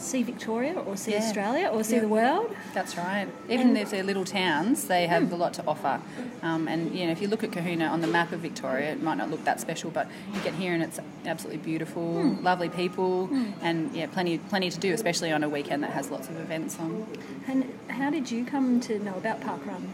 [0.00, 1.18] see Victoria or see yeah.
[1.18, 2.00] Australia or see yeah.
[2.02, 2.54] the world.
[2.74, 3.28] That's right.
[3.48, 5.32] Even and if they're little towns, they have mm.
[5.32, 6.00] a lot to offer.
[6.42, 9.02] Um, and you know, if you look at Cohuna on the map of Victoria, it
[9.02, 12.42] might not look that special, but you get here and it's absolutely beautiful, mm.
[12.42, 13.52] lovely people, mm.
[13.62, 16.78] and yeah, plenty plenty to do, especially on a weekend that has lots of events
[16.78, 17.06] on.
[17.46, 19.88] And how did you come to know about Parkrun?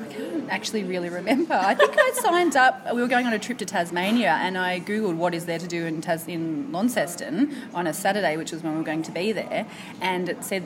[0.00, 1.54] I can't actually really remember.
[1.54, 2.94] I think I signed up.
[2.94, 5.66] We were going on a trip to Tasmania, and I googled what is there to
[5.66, 9.12] do in Tas in Launceston on a Saturday, which was when we were going to
[9.12, 9.66] be there,
[10.00, 10.64] and it said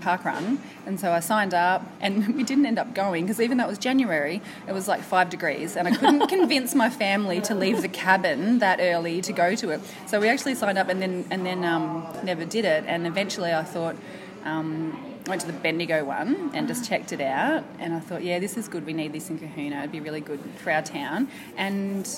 [0.00, 3.58] park run and so I signed up and we didn't end up going because even
[3.58, 7.40] though it was January it was like five degrees and I couldn't convince my family
[7.42, 10.88] to leave the cabin that early to go to it so we actually signed up
[10.88, 13.96] and then and then um, never did it and eventually I thought
[14.44, 18.38] um, went to the Bendigo one and just checked it out, and I thought, yeah,
[18.38, 18.86] this is good.
[18.86, 19.80] We need this in Cohuna.
[19.80, 21.28] It'd be really good for our town.
[21.56, 22.08] And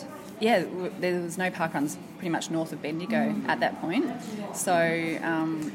[0.41, 0.65] yeah,
[0.99, 3.49] there was no park runs pretty much north of Bendigo mm.
[3.49, 4.11] at that point.
[4.55, 4.73] So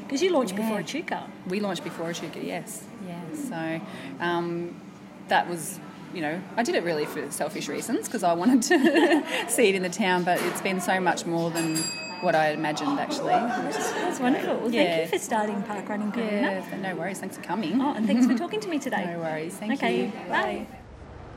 [0.02, 0.60] because um, you launched yeah.
[0.60, 2.44] before Echuca, we launched before Echuca.
[2.44, 3.20] Yes, yeah.
[3.34, 3.80] So
[4.20, 4.80] um,
[5.28, 5.80] that was
[6.14, 9.74] you know, I did it really for selfish reasons because I wanted to see it
[9.74, 11.76] in the town, but it's been so much more than
[12.22, 13.28] what I imagined actually.
[13.28, 14.56] That's, that's wonderful.
[14.56, 14.84] Well, yeah.
[14.84, 16.70] Thank you for starting park running, Cohuna.
[16.70, 17.18] Yeah, no worries.
[17.20, 17.80] Thanks for coming.
[17.80, 19.04] Oh, and thanks for talking to me today.
[19.06, 19.54] no worries.
[19.56, 20.12] Thank okay, you.
[20.28, 20.66] Bye.
[20.70, 20.78] Bye.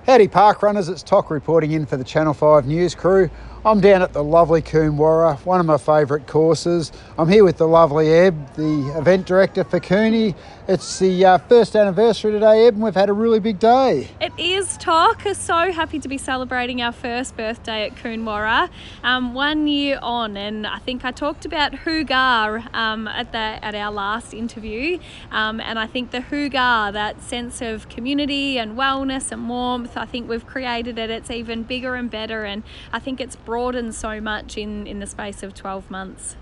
[0.07, 3.29] Howdy park runners, it's TOC reporting in for the Channel 5 news crew.
[3.63, 6.91] I'm down at the lovely Koonwarra, one of my favourite courses.
[7.15, 10.33] I'm here with the lovely Eb, the event director for Cooney.
[10.67, 14.07] It's the uh, first anniversary today, Eb, and we've had a really big day.
[14.19, 15.35] It is, TOC.
[15.35, 18.69] So happy to be celebrating our first birthday at Koonwarra.
[19.03, 23.75] Um, one year on, and I think I talked about hygge um, at, the, at
[23.75, 24.97] our last interview.
[25.29, 26.53] Um, and I think the hygge,
[26.93, 31.11] that sense of community and wellness and warmth, I think we've created it.
[31.11, 35.05] It's even bigger and better, and I think it's broadened so much in, in the
[35.05, 36.37] space of 12 months.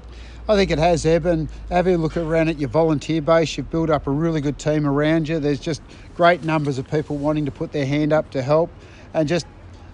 [0.47, 3.57] I think it has, Eb, and have a look around at your volunteer base.
[3.57, 5.39] You've built up a really good team around you.
[5.39, 5.81] There's just
[6.15, 8.69] great numbers of people wanting to put their hand up to help,
[9.15, 9.47] and just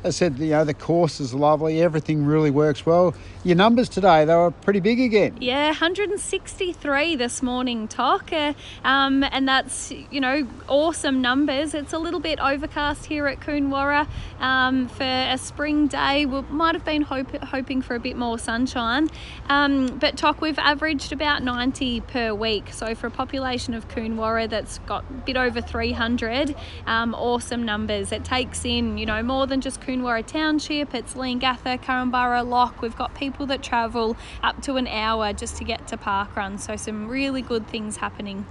[0.06, 1.82] I said, you know, the course is lovely.
[1.82, 3.16] Everything really works well.
[3.43, 5.38] Your numbers today, they were pretty big again.
[5.41, 7.89] Yeah, 163 this morning.
[7.97, 8.53] Uh,
[8.84, 11.74] um, and that's, you know, awesome numbers.
[11.74, 14.08] It's a little bit overcast here at Koonwarra
[14.39, 16.28] um, for a spring day.
[16.28, 19.10] We might have been hope, hoping for a bit more sunshine.
[19.49, 22.72] Um, but, TOC, we've averaged about 90 per week.
[22.72, 28.12] So, for a population of Koonwarra that's got a bit over 300, um, awesome numbers.
[28.12, 32.82] It takes in, you know, more than just Koonwarra Koonwarra Township, it's Leongatha, Korumburra, Loch.
[32.82, 36.60] We've got people that travel up to an hour just to get to parkrun.
[36.60, 38.46] So some really good things happening.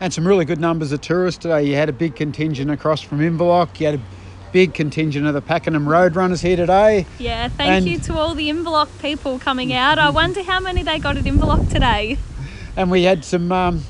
[0.00, 1.62] And some really good numbers of tourists today.
[1.64, 3.78] You had a big contingent across from Inverloch.
[3.78, 4.02] You had a
[4.50, 7.06] big contingent of the Pakenham Road runners here today.
[7.20, 10.00] Yeah, thank And- you to all the Inverloch people coming out.
[10.00, 12.18] I wonder how many they got at Inverloch today.
[12.76, 13.82] And we had some um,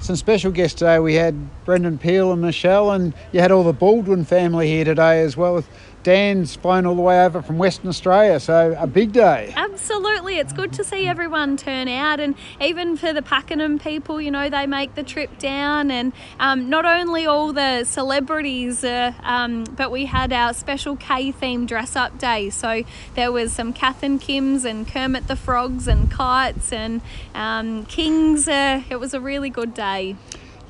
[0.00, 0.98] some special guests today.
[0.98, 5.20] We had Brendan Peel and Michelle, and you had all the Baldwin family here today
[5.22, 5.62] as well.
[6.02, 9.52] Dan's flown all the way over from Western Australia, so a big day.
[9.56, 14.30] Absolutely, it's good to see everyone turn out, and even for the Pakenham people, you
[14.30, 19.64] know, they make the trip down, and um, not only all the celebrities, uh, um,
[19.64, 22.50] but we had our special K theme dress up day.
[22.50, 22.82] So
[23.14, 27.00] there was some Kath and Kim's and Kermit the Frogs and kites and
[27.34, 28.48] um, Kings.
[28.48, 30.16] Uh, it was a really good day.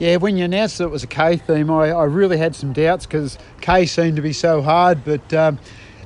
[0.02, 2.72] Yeah, when you announced that it was a K theme, I, I really had some
[2.72, 5.60] doubts because K seemed to be so hard, but um,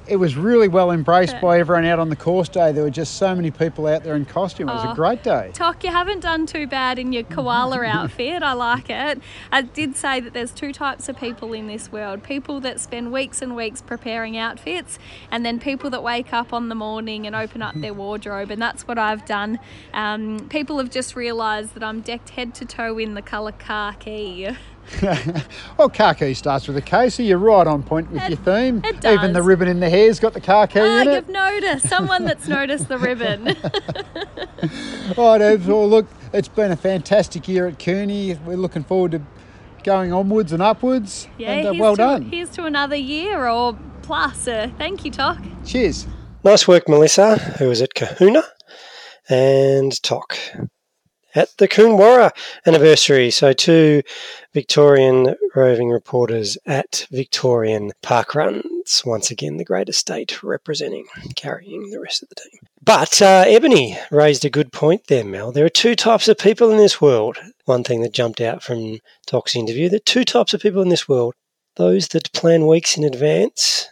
[0.08, 2.72] it was really well embraced by everyone out on the course day.
[2.72, 4.68] There were just so many people out there in costume.
[4.68, 4.92] It was Oh.
[4.92, 5.50] a great day.
[5.52, 8.42] TOC, you haven't done too bad in your koala outfit.
[8.42, 9.20] I like it.
[9.50, 13.12] I did say that there's two types of people in this world people that spend
[13.12, 14.98] weeks and weeks preparing outfits,
[15.30, 18.60] and then people that wake up on the morning and open up their wardrobe, and
[18.60, 19.58] that's what I've done.
[19.94, 24.48] Um, people have just realised that I'm decked head to toe in the colour khaki.
[25.76, 28.82] well, khaki starts with a K, so you're right on point with It- your theme.
[28.84, 31.14] it Even the ribbon in the hair's got the khaki Ah, in it.
[31.14, 31.88] you've noticed.
[31.88, 33.56] Someone that's noticed the ribbon.
[35.16, 35.68] Right, Eve.
[35.68, 38.34] Well, look, it's been a fantastic year at Cooney.
[38.44, 39.22] We're looking forward to
[39.84, 41.28] going onwards and upwards.
[41.38, 42.22] Yeah, and uh, here's, well to, done.
[42.22, 44.48] here's to another year or plus.
[44.48, 45.38] Uh, thank you, TOC.
[45.64, 46.06] Cheers.
[46.42, 48.42] Nice work, Melissa, who was at Cohuna,
[49.28, 50.36] and TOC
[51.36, 52.30] at the Koonwarra
[52.66, 53.30] anniversary.
[53.30, 54.02] So, two
[54.52, 59.02] Victorian roving reporters at Victorian Park Runs.
[59.04, 62.60] Once again, the great estate representing, carrying the rest of the team.
[62.82, 65.52] But uh, Ebony raised a good point there, Mel.
[65.52, 67.38] There are two types of people in this world.
[67.64, 70.88] One thing that jumped out from TOC's interview: there are two types of people in
[70.88, 71.34] this world.
[71.76, 73.88] Those that plan weeks in advance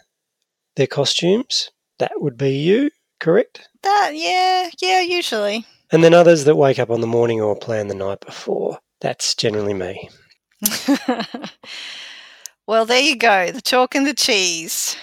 [0.77, 1.71] their costumes.
[1.99, 2.91] That would be you,
[3.21, 3.69] correct?
[3.83, 5.67] That yeah, yeah, usually.
[5.95, 8.81] And then others that wake up on the morning or plan the night before.
[9.01, 10.11] That's generally me.
[12.67, 13.53] well, there you go.
[13.53, 14.97] The chalk and the cheese.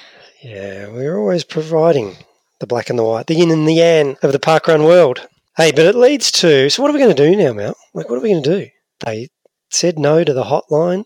[0.44, 2.18] Yeah, we're always providing
[2.60, 5.30] the black and the white, the yin and the yang of the parkrun world.
[5.56, 7.78] Hey, but it leads to so what are we going to do now, Mel?
[7.94, 8.68] Like, what are we going to do?
[9.00, 9.30] They
[9.70, 11.06] said no to the hotline.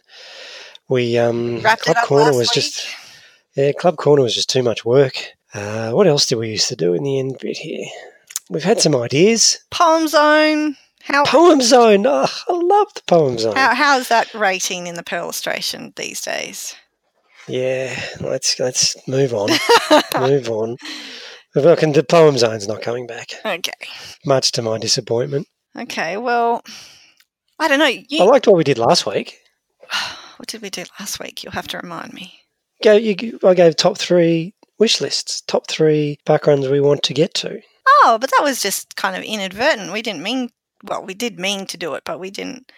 [0.90, 2.54] We um, Wrapped Club Corner was week.
[2.54, 2.88] just
[3.56, 5.14] yeah, Club Corner was just too much work.
[5.54, 7.86] Uh, what else did we used to do in the end bit here?
[8.50, 9.60] We've had some ideas.
[9.72, 10.76] Poem zone.
[11.04, 12.04] How Poem Zone.
[12.08, 13.56] Oh, I love the Poem Zone.
[13.56, 16.76] how how's that rating in the Pearl Illustration these days?
[17.48, 19.52] Yeah, let's let's move on.
[20.20, 20.78] move on.
[21.54, 23.72] And the Poem Zone's not coming back, Okay.
[24.26, 25.48] much to my disappointment.
[25.78, 26.18] Okay.
[26.18, 26.64] Well,
[27.60, 27.86] I don't know.
[27.86, 29.38] I liked what we did last week.
[30.38, 31.44] what did we do last week?
[31.44, 32.34] You'll have to remind me.
[32.84, 37.34] Go, you, I gave top three wish lists, top three backgrounds we want to get
[37.36, 37.62] to.
[37.88, 39.92] Oh, but that was just kind of inadvertent.
[39.94, 40.50] We didn't mean.
[40.84, 42.72] Well, we did mean to do it, but we didn't.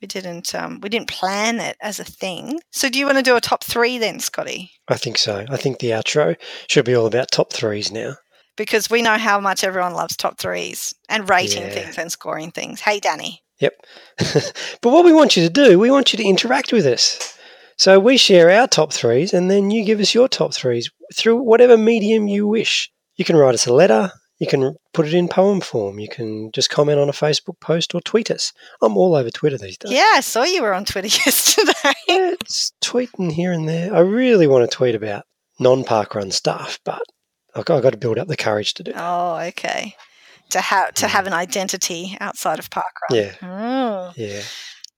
[0.00, 0.54] We didn't.
[0.54, 2.60] Um, we didn't plan it as a thing.
[2.70, 4.70] So, do you want to do a top three then, Scotty?
[4.88, 5.44] I think so.
[5.48, 6.36] I think the outro
[6.68, 8.14] should be all about top threes now.
[8.56, 11.70] Because we know how much everyone loves top threes and rating Yeah.
[11.70, 12.80] things and scoring things.
[12.80, 13.42] Hey, Danny.
[13.60, 13.72] Yep.
[14.80, 17.36] but what we want you to do, we want you to interact with us.
[17.76, 21.36] So we share our top threes and then you give us your top threes through
[21.42, 22.90] whatever medium you wish.
[23.16, 26.50] You can write us a letter, you can put it in poem form, you can
[26.52, 28.52] just comment on a Facebook post or tweet us.
[28.82, 29.92] I'm all over Twitter these days.
[29.92, 31.72] Yeah, I saw you were on Twitter yesterday.
[32.08, 33.94] Yeah, it's tweeting here and there.
[33.94, 35.24] I really want to tweet about
[35.58, 37.02] non park run stuff, but
[37.54, 39.02] I've got, I've got to build up the courage to do that.
[39.02, 39.94] Oh, okay.
[40.50, 42.82] To have to have an identity outside of parkrun.
[43.10, 43.32] Yeah.
[43.42, 44.12] Oh.
[44.16, 44.42] Yeah.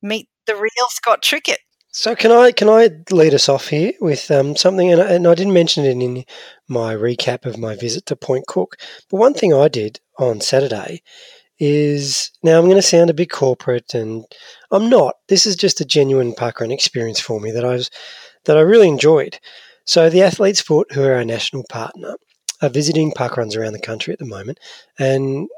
[0.03, 1.57] Meet the real Scott Trickett.
[1.91, 5.27] So can I can I lead us off here with um, something, and I, and
[5.27, 6.25] I didn't mention it in
[6.69, 8.77] my recap of my visit to Point Cook,
[9.11, 11.03] but one thing I did on Saturday
[11.59, 14.25] is now I'm going to sound a bit corporate, and
[14.71, 15.17] I'm not.
[15.29, 17.91] This is just a genuine parkrun experience for me that I was
[18.45, 19.39] that I really enjoyed.
[19.85, 22.17] So the Athletes Foot, who are our national partner,
[22.63, 24.59] are visiting parkruns around the country at the moment,
[24.99, 25.49] and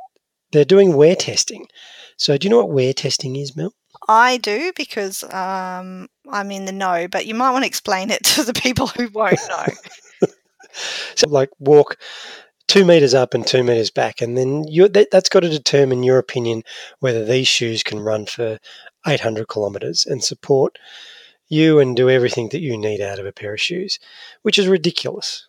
[0.52, 1.66] they're doing wear testing.
[2.16, 3.72] So do you know what wear testing is, Mel?
[4.08, 8.24] I do because um, I'm in the know, but you might want to explain it
[8.24, 9.66] to the people who won't know.
[11.14, 11.96] So, like, walk
[12.70, 16.04] two meters up and two meters back, and then you that, that's got to determine
[16.04, 16.62] your opinion
[17.00, 18.58] whether these shoes can run for
[19.06, 20.78] 800 kilometers and support
[21.48, 23.98] you and do everything that you need out of a pair of shoes,
[24.42, 25.48] which is ridiculous.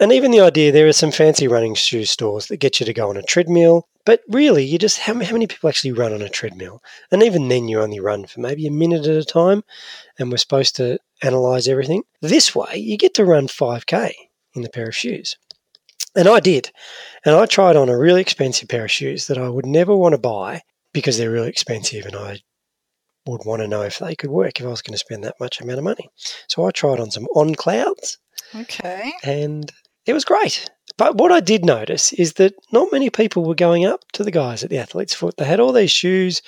[0.00, 2.92] And even the idea there are some fancy running shoe stores that get you to
[2.92, 6.22] go on a treadmill, but really, you just how, how many people actually run on
[6.22, 6.82] a treadmill?
[7.12, 9.62] And even then, you only run for maybe a minute at a time,
[10.18, 12.02] and we're supposed to analyze everything.
[12.20, 14.12] This way, you get to run 5k
[14.58, 15.36] in the pair of shoes.
[16.14, 16.70] And I did.
[17.24, 20.12] And I tried on a really expensive pair of shoes that I would never want
[20.14, 22.40] to buy because they're really expensive and I
[23.26, 25.38] would want to know if they could work if I was going to spend that
[25.40, 26.08] much amount of money.
[26.48, 28.18] So I tried on some on clouds
[28.54, 29.12] Okay.
[29.22, 29.70] and
[30.06, 30.68] it was great.
[30.96, 34.30] But what I did notice is that not many people were going up to the
[34.30, 35.36] guys at the athlete's foot.
[35.36, 36.40] They had all these shoes,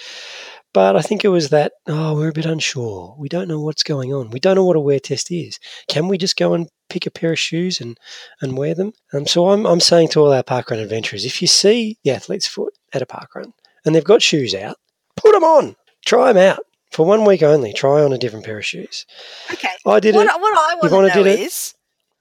[0.73, 3.15] but I think it was that, oh, we're a bit unsure.
[3.19, 4.31] We don't know what's going on.
[4.31, 5.59] We don't know what a wear test is.
[5.89, 7.99] Can we just go and pick a pair of shoes and,
[8.41, 8.93] and wear them?
[9.13, 12.47] Um, so I'm, I'm saying to all our parkrun adventurers, if you see the athlete's
[12.47, 13.53] foot at a parkrun
[13.85, 14.77] and they've got shoes out,
[15.17, 15.77] put them on.
[16.05, 16.65] Try them out.
[16.93, 19.07] For one week only, try on a different pair of shoes.
[19.53, 19.69] Okay.
[19.87, 20.41] I did what, it.
[20.41, 21.75] what I wanna to know is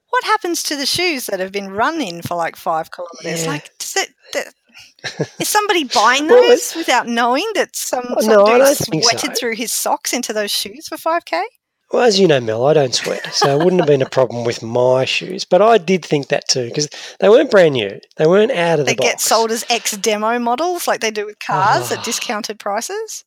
[0.09, 3.43] what happens to the shoes that have been running for like five kilometers?
[3.43, 3.51] Yeah.
[3.51, 4.53] Like, does it,
[5.39, 9.33] is somebody buying Well, those without knowing that some, no, dude sweated so.
[9.39, 11.43] through his socks into those shoes for 5k?
[11.91, 14.45] Well, as you know, Mel, I don't sweat, so it wouldn't have been a problem
[14.45, 15.43] with my shoes.
[15.43, 16.87] But I did think that too because
[17.19, 19.05] they weren't brand new; they weren't out of the box.
[19.05, 21.95] They get sold as ex demo models like they do with cars Oh.
[21.95, 22.03] at ah.
[22.03, 23.23] discounted prices.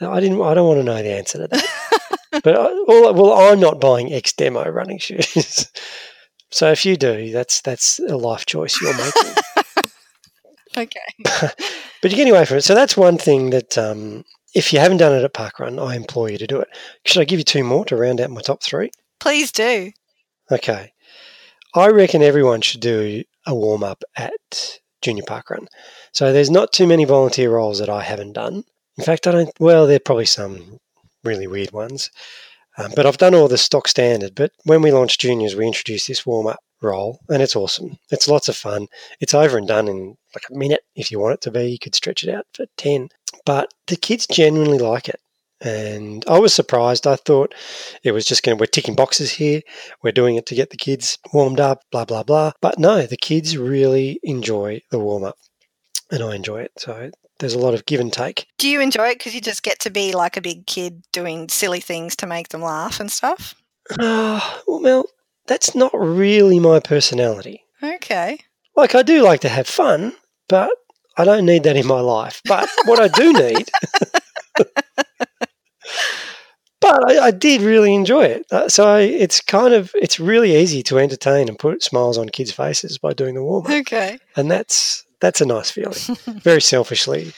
[0.00, 0.40] I didn't.
[0.40, 2.10] I don't want to know the answer to that.
[2.42, 5.68] but uh, I, all, uh, well, I'm not buying ex demo running shoes.
[6.50, 9.34] so if you do, that's that's a life choice you're making.
[10.78, 11.00] Okay.
[11.24, 11.56] but
[12.02, 12.64] you're getting away from it.
[12.64, 14.24] So that's one thing that um,
[14.54, 16.68] if you haven't done it at Parkrun, I implore you to do it.
[17.04, 18.90] Should I give you two more to round out my top three?
[19.20, 19.90] Please do.
[20.50, 20.92] Okay.
[21.74, 25.68] I reckon everyone should do a warm up at Junior Park Run.
[26.12, 28.64] So there's not too many volunteer roles that I haven't done.
[28.96, 30.78] In fact, I don't, well, there are probably some
[31.24, 32.10] really weird ones.
[32.78, 34.34] Um, but I've done all the stock standard.
[34.34, 37.98] But when we launched juniors, we introduced this warm up role, and it's awesome.
[38.10, 38.88] It's lots of fun.
[39.20, 41.70] It's over and done in like a minute if you want it to be.
[41.70, 43.08] You could stretch it out for 10.
[43.44, 45.20] But the kids genuinely like it.
[45.60, 47.06] And I was surprised.
[47.06, 47.54] I thought
[48.04, 49.62] it was just going to, we're ticking boxes here.
[50.02, 52.52] We're doing it to get the kids warmed up, blah, blah, blah.
[52.60, 55.36] But no, the kids really enjoy the warm up
[56.10, 56.72] and I enjoy it.
[56.78, 58.46] So there's a lot of give and take.
[58.58, 61.48] Do you enjoy it because you just get to be like a big kid doing
[61.48, 63.54] silly things to make them laugh and stuff?
[63.98, 65.06] Oh, well,
[65.48, 67.64] that's not really my personality.
[67.82, 68.38] Okay.
[68.76, 70.14] Like, I do like to have fun,
[70.48, 70.70] but
[71.16, 72.40] I don't need that in my life.
[72.44, 73.68] But what I do need.
[76.80, 78.46] But I, I did really enjoy it.
[78.52, 82.28] Uh, so I, it's kind of it's really easy to entertain and put smiles on
[82.28, 84.18] kids' faces by doing the warm up, Okay.
[84.36, 85.98] and that's that's a nice feeling.
[86.40, 87.32] Very selfishly,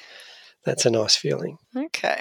[0.67, 1.57] that's a nice feeling.
[1.75, 2.21] Okay.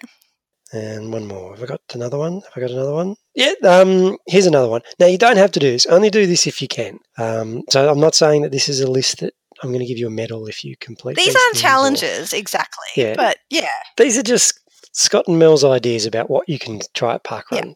[0.71, 1.55] And one more.
[1.55, 2.41] Have I got another one?
[2.41, 3.15] Have I got another one?
[3.33, 3.53] Yeah.
[3.63, 4.81] Um, here's another one.
[4.99, 5.85] Now you don't have to do this.
[5.87, 6.99] Only do this if you can.
[7.17, 9.97] Um, so I'm not saying that this is a list that I'm going to give
[9.97, 11.15] you a medal if you complete.
[11.17, 12.85] These these aren't things or- challenges exactly.
[12.95, 13.15] Yeah.
[13.15, 13.67] But yeah.
[13.97, 14.58] These are just
[14.91, 17.67] Scott and Mel's ideas about what you can try at Parkrun.
[17.67, 17.73] Yeah.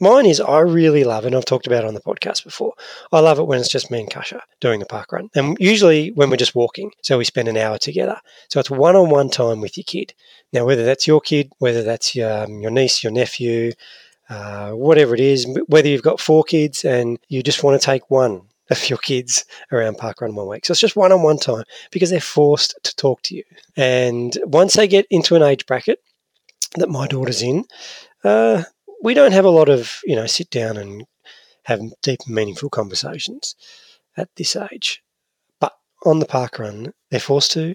[0.00, 2.72] Mine is I really love, and I've talked about it on the podcast before.
[3.12, 6.30] I love it when it's just me and Kasha doing the parkrun, and usually when
[6.30, 6.92] we're just walking.
[7.02, 8.18] So we spend an hour together.
[8.48, 10.14] So it's one-on-one time with your kid.
[10.52, 13.72] Now, whether that's your kid, whether that's your, um, your niece, your nephew,
[14.28, 18.10] uh, whatever it is, whether you've got four kids and you just want to take
[18.10, 20.66] one of your kids around parkrun one week.
[20.66, 23.44] So it's just one-on-one time because they're forced to talk to you.
[23.76, 26.00] And once they get into an age bracket
[26.76, 27.64] that my daughter's in,
[28.24, 28.64] uh,
[29.02, 31.04] we don't have a lot of you know sit down and
[31.64, 33.56] have deep meaningful conversations
[34.16, 35.02] at this age.
[35.60, 35.72] But
[36.04, 37.74] on the park run, they're forced to,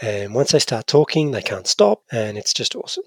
[0.00, 3.04] and once they start talking, they can't stop, and it's just awesome.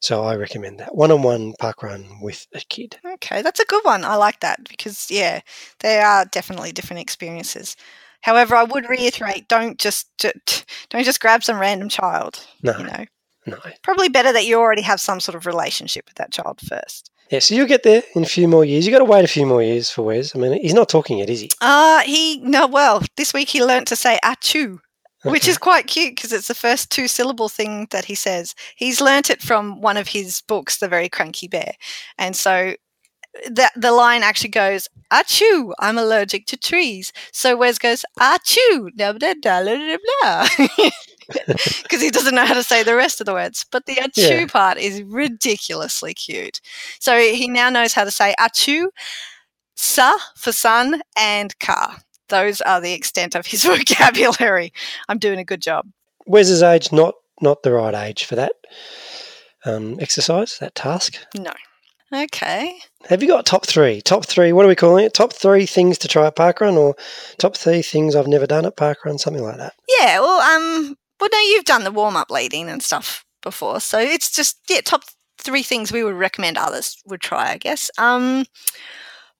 [0.00, 2.98] So I recommend that one-on-one park run with a kid.
[3.04, 4.02] Okay, that's a good one.
[4.02, 5.40] I like that because yeah,
[5.80, 7.76] they are definitely different experiences.
[8.22, 12.46] However, I would reiterate: don't just don't just grab some random child.
[12.62, 13.04] No, You know,
[13.50, 13.58] no.
[13.82, 17.10] probably better that you already have some sort of relationship with that child first.
[17.30, 18.84] Yeah, so you'll get there in a few more years.
[18.84, 20.34] You got to wait a few more years for Wes.
[20.34, 21.50] I mean, he's not talking yet, is he?
[21.60, 22.66] Uh he no.
[22.66, 24.78] Well, this week he learnt to say "achoo."
[25.22, 28.54] Which is quite cute because it's the first two syllable thing that he says.
[28.76, 31.74] He's learnt it from one of his books, The Very Cranky Bear.
[32.16, 32.74] And so
[33.50, 37.12] that the line actually goes, Achoo, I'm allergic to trees.
[37.32, 40.90] So Wes goes, Achoo, blah, blah, blah, blah, blah,
[41.82, 43.64] Because he doesn't know how to say the rest of the words.
[43.70, 44.46] But the achoo Yeah.
[44.46, 46.60] part is ridiculously cute.
[47.00, 48.88] So he now knows how to say achoo,
[49.76, 51.98] sa for sun, and ka.
[52.28, 54.72] Those are the extent of his vocabulary.
[55.08, 55.86] I'm doing a good job.
[56.26, 58.52] Wes's age not not the right age for that
[59.64, 61.18] um, exercise, that task.
[61.36, 61.52] No.
[62.12, 62.76] Okay.
[63.08, 64.00] Have you got top three?
[64.00, 65.14] Top three, what are we calling it?
[65.14, 66.96] Top three things to try at parkrun or
[67.38, 69.74] top three things I've never done at parkrun, something like that.
[70.00, 73.98] Yeah, well, um, well, no, you've done the warm up leading and stuff before, so
[73.98, 75.04] it's just yeah, top
[75.38, 77.90] three things we would recommend others would try, I guess.
[77.98, 78.44] Um,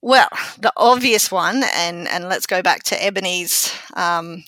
[0.03, 0.29] well,
[0.59, 4.45] the obvious one, and and let's go back to Ebony's um,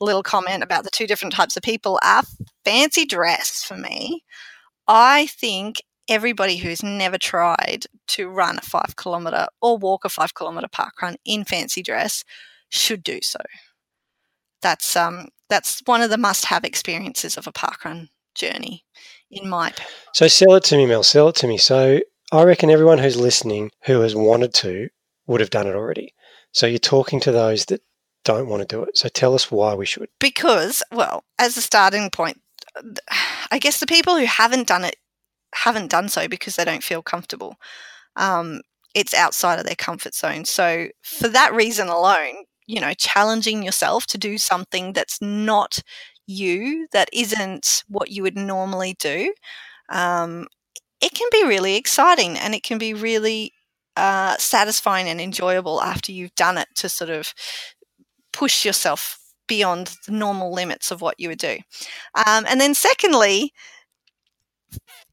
[0.00, 2.22] little comment about the two different types of people are
[2.64, 4.24] fancy dress for me.
[4.88, 10.34] I think everybody who's never tried to run a five kilometre or walk a five
[10.34, 12.24] kilometre park run in fancy dress
[12.70, 13.40] should do so.
[14.62, 18.84] That's um that's one of the must have experiences of a parkrun journey
[19.30, 19.72] in my
[20.14, 21.02] So sell it to me, Mel.
[21.02, 21.58] Sell it to me.
[21.58, 22.00] So
[22.32, 24.88] I reckon everyone who's listening who has wanted to
[25.26, 26.14] would have done it already.
[26.52, 27.82] So you're talking to those that
[28.24, 28.96] don't want to do it.
[28.96, 30.08] So tell us why we should.
[30.18, 32.40] because well as a starting point
[33.50, 34.96] i guess the people who haven't done it
[35.54, 37.56] haven't done so because they don't feel comfortable
[38.16, 38.60] um,
[38.94, 42.34] it's outside of their comfort zone so for that reason alone
[42.70, 45.80] you know challenging yourself to do something that's not
[46.26, 49.32] you that isn't what you would normally do
[49.90, 50.46] um,
[51.00, 53.52] it can be really exciting and it can be really
[53.96, 57.34] uh, satisfying and enjoyable after you've done it to sort of
[58.32, 59.18] push yourself
[59.48, 61.58] beyond the normal limits of what you would do.
[62.26, 63.52] Um, and then, secondly,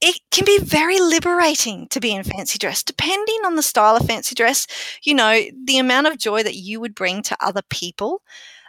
[0.01, 4.05] it can be very liberating to be in fancy dress, depending on the style of
[4.05, 4.67] fancy dress.
[5.03, 8.21] You know, the amount of joy that you would bring to other people,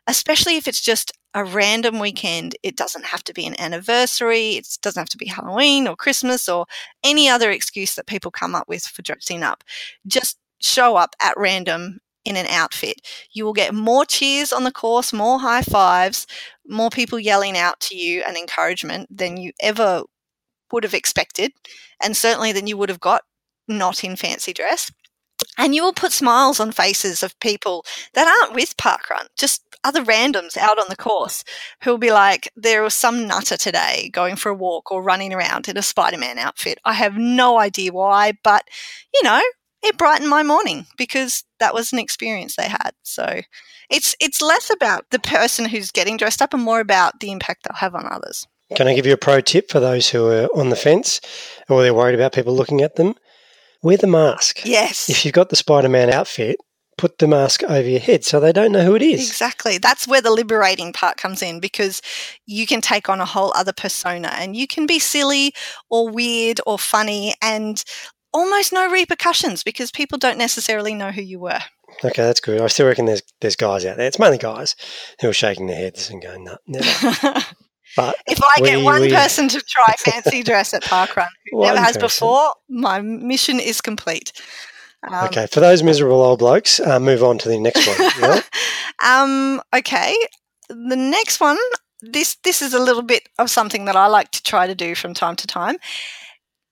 [0.06, 2.56] especially if it's just a random weekend.
[2.62, 6.48] It doesn't have to be an anniversary, it doesn't have to be Halloween or Christmas
[6.48, 6.66] or
[7.04, 9.62] any other excuse that people come up with for dressing up.
[10.06, 13.00] Just show up at random in an outfit.
[13.32, 16.26] You will get more cheers on the course, more high fives,
[16.66, 20.02] more people yelling out to you and encouragement than you ever
[20.72, 21.52] would have expected,
[22.02, 23.22] and certainly than you would have got
[23.66, 24.90] not in fancy dress.
[25.56, 30.04] And you will put smiles on faces of people that aren't with Parkrun, just other
[30.04, 31.44] randoms out on the course
[31.82, 35.32] who will be like, there was some nutter today going for a walk or running
[35.32, 36.78] around in a Spider Man outfit.
[36.84, 38.64] I have no idea why, but
[39.14, 39.40] you know,
[39.82, 42.92] it brightened my morning because that was an experience they had.
[43.02, 43.40] So
[43.90, 47.64] it's it's less about the person who's getting dressed up and more about the impact
[47.64, 48.46] they'll have on others.
[48.74, 51.20] Can I give you a pro tip for those who are on the fence
[51.68, 53.14] or they're worried about people looking at them?
[53.82, 54.64] Wear the mask.
[54.64, 55.08] Yes.
[55.08, 56.56] If you've got the Spider Man outfit,
[56.98, 59.26] put the mask over your head so they don't know who it is.
[59.26, 59.78] Exactly.
[59.78, 62.02] That's where the liberating part comes in because
[62.44, 65.54] you can take on a whole other persona and you can be silly
[65.88, 67.82] or weird or funny and
[68.34, 71.60] almost no repercussions because people don't necessarily know who you were.
[72.04, 72.60] Okay, that's good.
[72.60, 74.06] I still reckon there's there's guys out there.
[74.06, 74.76] It's mainly guys
[75.20, 77.42] who are shaking their heads and going, "No, never."
[77.98, 81.78] But if I get one we- person to try fancy dress at parkrun who never
[81.78, 82.00] has person.
[82.00, 84.32] before, my mission is complete.
[85.02, 88.10] Um, okay, for those miserable old blokes, uh, move on to the next one.
[88.20, 88.40] know?
[89.04, 90.16] um, okay.
[90.68, 91.58] The next one,
[92.00, 94.94] this this is a little bit of something that I like to try to do
[94.94, 95.76] from time to time.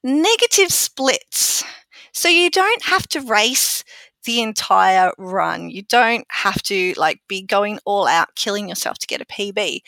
[0.04, 1.64] Negative splits.
[2.12, 3.82] So you don't have to race
[4.24, 5.70] the entire run.
[5.70, 9.80] You don't have to like be going all out killing yourself to get a PB.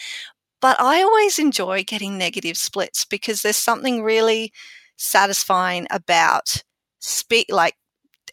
[0.61, 4.53] But I always enjoy getting negative splits because there's something really
[4.97, 6.63] satisfying about
[7.01, 7.75] speed like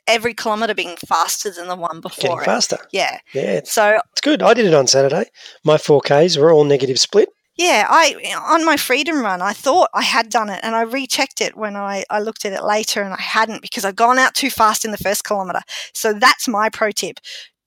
[0.08, 2.46] every kilometer being faster than the one before Getting it.
[2.46, 2.78] faster.
[2.92, 3.20] Yeah.
[3.34, 4.42] Yeah, So it's good.
[4.42, 5.30] I did it on Saturday.
[5.64, 7.30] My 4Ks were all negative split.
[7.58, 8.16] yeah, I
[8.54, 11.76] on my freedom run, I thought I had done it, and I rechecked it when
[11.76, 14.84] I, I looked at it later, and I hadn't because I'd gone out too fast
[14.86, 15.62] in the first kilometer.
[15.94, 17.20] So that's my pro tip: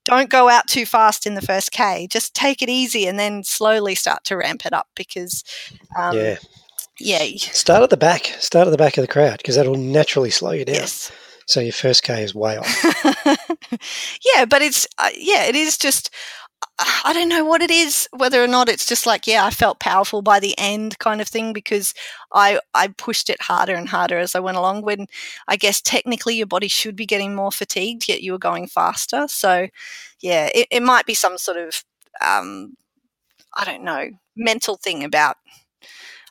[0.09, 2.09] don't go out too fast in the first k.
[2.11, 5.45] Just take it easy, and then slowly start to ramp it up because,
[5.97, 6.37] um, yeah.
[6.99, 8.27] yeah, Start at the back.
[8.41, 10.77] Start at the back of the crowd because that'll naturally slow you down.
[10.77, 11.13] yes.
[11.47, 12.85] So your first K is way off.
[14.35, 16.11] yeah, but it's uh, yeah, it is just
[16.81, 19.81] I don't know what it is, whether or not it's just like yeah, I felt
[19.81, 21.95] powerful by the end kind of thing because
[22.33, 24.83] I I pushed it harder and harder as I went along.
[24.83, 25.07] When
[25.49, 29.27] I guess technically your body should be getting more fatigued, yet you were going faster.
[29.29, 29.69] So
[30.21, 31.85] yeah, it, it might be some sort of
[32.25, 32.77] um,
[33.57, 35.37] I don't know mental thing about.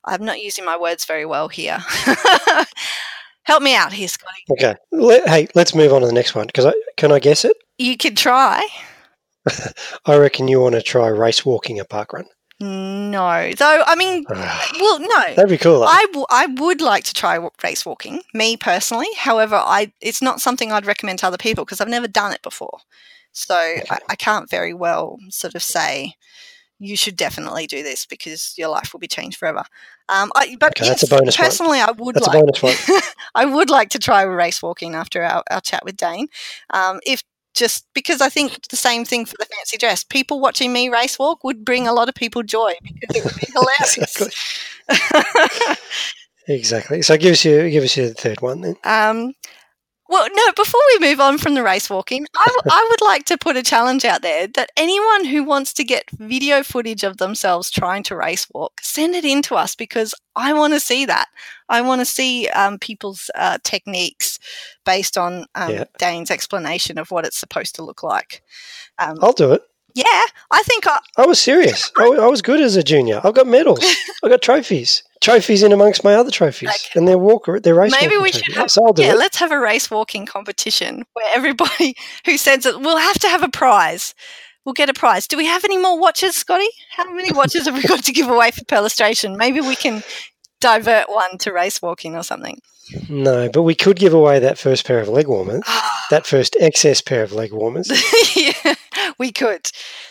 [0.06, 1.80] I'm not using my words very well here.
[3.44, 4.44] Help me out here, Scotty.
[4.52, 4.76] Okay.
[4.92, 7.58] Let, hey, let's move on to the next one because I, can I guess it?
[7.78, 8.66] You could try.
[10.06, 12.26] I reckon you want to try race walking a park run.
[12.60, 13.84] No, though.
[13.86, 15.36] I mean, well, no.
[15.36, 15.80] That'd be cool.
[15.80, 15.86] though.
[15.86, 19.08] I, w- I would like to try race walking, me personally.
[19.16, 22.42] However, I it's not something I'd recommend to other people because I've never done it
[22.42, 22.80] before.
[23.32, 26.16] So I, I can't very well sort of say,
[26.80, 29.64] you should definitely do this because your life will be changed forever.
[30.10, 31.46] Um, I, but Okay, yes, that's a bonus one.
[31.46, 33.04] personally, I would That's a like.
[33.36, 36.28] I would like to try race walking after our, our chat with Dane.
[36.72, 37.24] Um, if
[37.58, 40.04] just because I think the same thing for the fancy dress.
[40.04, 43.36] People watching me race walk would bring a lot of people joy because it would
[43.36, 45.38] be hilarious.
[46.48, 47.02] Exactly.
[47.02, 48.76] So give us your give us your third one then.
[48.86, 49.34] Um,
[50.10, 53.26] well, no, before we move on from the race walking, I, w- I would like
[53.26, 57.18] to put a challenge out there that anyone who wants to get video footage of
[57.18, 61.06] themselves trying to race walk, send it in to us because I want to see
[61.06, 61.28] that.
[61.70, 64.40] I want to see um, people's uh, techniques
[64.86, 65.84] based on um, Yeah.
[65.98, 68.44] Dane's explanation of what it's supposed to look like.
[69.00, 69.62] Um, I'll do it.
[69.98, 70.22] Yeah,
[70.52, 71.92] I think I, I was serious.
[71.98, 73.20] I, I was good as a junior.
[73.24, 73.80] I've got medals.
[74.24, 75.04] I've got trophies.
[75.22, 77.00] Trophies in amongst my other trophies, Okay.
[77.00, 77.60] and they're walker.
[77.60, 77.92] They're race.
[78.00, 78.56] Maybe we should trophies.
[78.56, 79.18] have, So I'll do yeah, it.
[79.18, 81.96] let's have a race walking competition where everybody
[82.26, 84.14] who sends it we'll have to have a prize.
[84.64, 85.28] We'll get a prize.
[85.28, 86.68] Do we have any more watches, Scotty?
[86.92, 89.38] How many watches have we got to give away for Pelestration?
[89.38, 90.04] Maybe we can
[90.60, 92.60] divert one to race walking or something.
[93.10, 95.64] No, but we could give away that first pair of leg warmers.
[96.10, 97.90] that first excess pair of leg warmers.
[98.36, 98.76] yeah,
[99.18, 99.68] we could.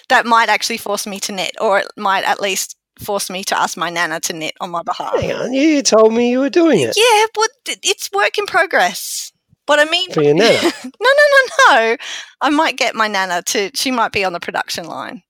[0.09, 3.59] That might actually force me to knit, or it might at least force me to
[3.59, 5.21] ask my nana to knit on my behalf.
[5.21, 9.33] Hang on, you told me you were doing it Yeah, but it's work in progress.
[9.67, 10.63] What I mean for your nana.
[10.63, 10.71] no,
[11.01, 11.97] no, no, no.
[12.41, 13.71] I might get my nana to.
[13.75, 15.23] She might be on the production line.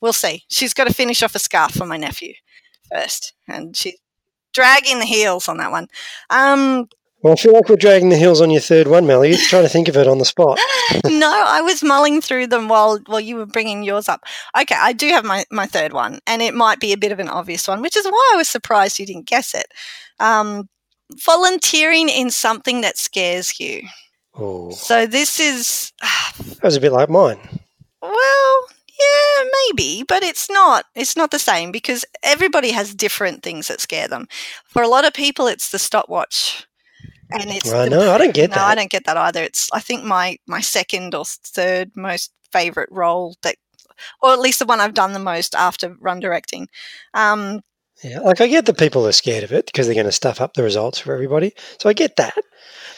[0.00, 0.44] We'll see.
[0.48, 2.34] She's got to finish off a scarf for my nephew
[2.92, 3.98] first, and she's
[4.52, 5.88] dragging the heels on that one.
[6.30, 6.88] Um,
[7.24, 9.24] Well, I feel like we're dragging the heels on your third one, Mel.
[9.24, 10.60] You're trying to think of it on the spot.
[11.06, 14.24] no, I was mulling through them while while you were bringing yours up.
[14.60, 17.20] Okay, I do have my my third one, and it might be a bit of
[17.20, 19.72] an obvious one, which is why I was surprised you didn't guess it.
[20.20, 20.68] Um,
[21.24, 23.88] volunteering in something that scares you.
[24.34, 27.38] Oh, So this is that was a bit like mine.
[28.02, 28.66] Well,
[29.00, 30.84] yeah, maybe, but it's not.
[30.94, 34.28] It's not the same because everybody has different things that scare them.
[34.66, 36.66] For a lot of people, it's the stopwatch,
[37.30, 37.72] and it's.
[37.72, 38.12] I the- know.
[38.12, 38.66] I don't get no, that.
[38.66, 39.42] I don't get that either.
[39.42, 39.70] It's.
[39.72, 43.56] I think my my second or third most favorite role that,
[44.22, 46.68] or at least the one I've done the most after run directing.
[47.14, 47.62] Um,
[48.02, 50.40] Yeah, like I get the people are scared of it because they're going to stuff
[50.40, 51.52] up the results for everybody.
[51.78, 52.34] So I get that,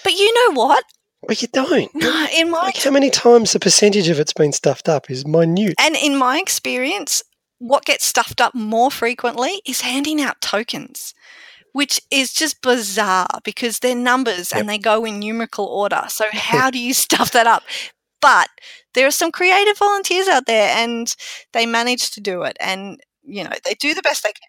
[0.05, 0.85] but you know what?
[1.27, 1.93] but you don't.
[1.95, 5.27] No, in my Like how many times the percentage of it's been stuffed up is
[5.27, 5.75] minute.
[5.79, 7.23] And in my experience,
[7.59, 11.15] what gets stuffed up more frequently is handing out tokens,
[11.77, 16.05] which is just bizarre because they're numbers and they go in numerical order.
[16.09, 17.65] So, how do you stuff that up?
[18.23, 18.49] But
[18.95, 21.15] there are some creative volunteers out there and
[21.53, 22.57] they manage to do it.
[22.61, 24.49] And, you know, they do the best they can.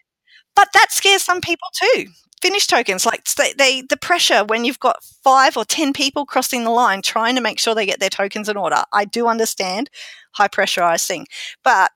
[0.56, 2.06] But that scares some people too.
[2.40, 6.64] Finish tokens, like they, they, the pressure when you've got five or ten people crossing
[6.64, 8.84] the line trying to make sure they get their tokens in order.
[8.90, 9.90] I do understand
[10.32, 11.26] high pressurized thing,
[11.62, 11.90] but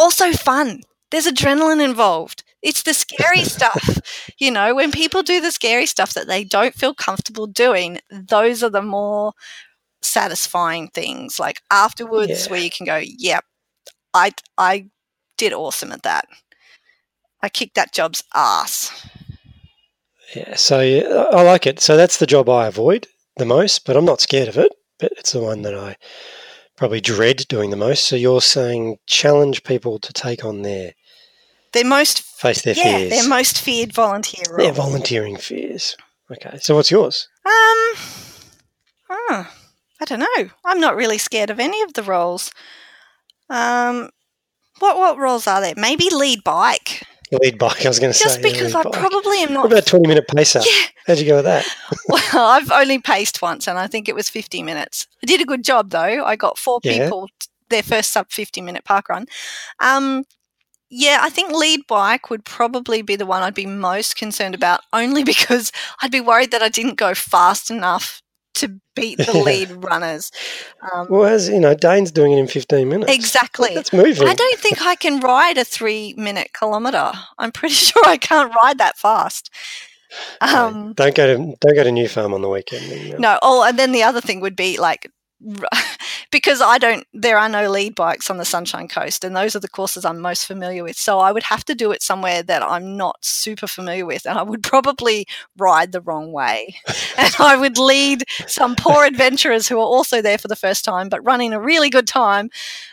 [0.00, 0.80] also fun.
[1.12, 2.42] There's adrenaline involved.
[2.62, 3.98] It's the scary stuff.
[4.38, 8.62] You know, when people do the scary stuff that they don't feel comfortable doing, those
[8.62, 9.32] are the more
[10.02, 11.38] satisfying things.
[11.40, 12.50] Like afterwards, Yeah.
[12.50, 13.44] where you can go, "Yep,
[14.14, 14.86] I I
[15.36, 16.26] did awesome at that.
[17.42, 18.90] I kicked that job's ass."
[20.34, 21.80] Yeah, so yeah, I like it.
[21.80, 23.06] So that's the job I avoid
[23.36, 24.72] the most, but I'm not scared of it.
[24.98, 25.96] But it's the one that I
[26.76, 28.06] probably dread doing the most.
[28.06, 30.94] So you're saying challenge people to take on their
[31.72, 34.58] Their most face their yeah, fears, their most feared volunteer role.
[34.58, 35.96] their volunteering fears.
[36.30, 37.28] Okay, so what's yours?
[37.44, 37.94] Um,
[39.08, 39.44] huh,
[40.00, 40.50] I don't know.
[40.64, 42.50] I'm not really scared of any of the roles.
[43.50, 44.10] Um,
[44.78, 45.74] what what roles are there?
[45.76, 47.02] Maybe lead bike.
[47.42, 47.84] Lead bike.
[47.84, 48.92] I was going to say Just because I bike.
[48.92, 49.64] probably am not.
[49.64, 50.60] What about twenty minute pacer?
[50.60, 50.86] Yeah.
[51.06, 51.66] How'd you go with that?
[52.08, 55.06] Well, I've only paced once, and I think it was 50 minutes.
[55.22, 56.24] I did a good job though.
[56.24, 57.04] I got four Yeah.
[57.04, 57.28] people
[57.70, 59.26] their first sub 50 minute park run.
[59.80, 60.24] Um,
[60.94, 64.82] yeah, I think lead bike would probably be the one I'd be most concerned about,
[64.92, 68.20] only because I'd be worried that I didn't go fast enough
[68.56, 70.30] to beat the lead runners.
[70.92, 73.10] Um, Well, as you know, Dane's doing it in fifteen minutes.
[73.10, 73.70] Exactly.
[73.74, 74.28] That's moving.
[74.28, 77.12] I don't think I can ride a three minute kilometre.
[77.38, 79.50] I'm pretty sure I can't ride that fast.
[80.42, 83.12] Um, don't go to don't go to New Farm on the weekend.
[83.12, 83.16] no.
[83.16, 85.10] no, oh, and then the other thing would be like,
[86.30, 89.60] because I don't, there are no lead bikes on the Sunshine Coast, and those are
[89.60, 90.96] the courses I'm most familiar with.
[90.96, 94.38] So I would have to do it somewhere that I'm not super familiar with, and
[94.38, 96.76] I would probably ride the wrong way.
[97.18, 101.08] and I would lead some poor adventurers who are also there for the first time,
[101.08, 102.50] but running a really good time.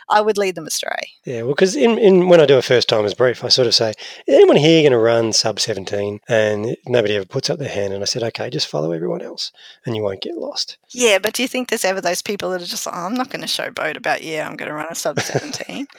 [0.08, 1.12] I would lead them astray.
[1.24, 3.76] Yeah, well, because in, in when I do a first timers brief, I sort of
[3.76, 3.90] say,
[4.26, 7.92] "Is anyone here going to run sub 17?" And nobody ever puts up their hand.
[7.92, 9.52] And I said, "Okay, just follow everyone else,
[9.86, 12.62] and you won't get lost." Yeah, but do you think there's ever those people that
[12.62, 14.88] are just like, oh, I'm not going to showboat about, yeah, I'm going to run
[14.90, 15.86] a sub 17?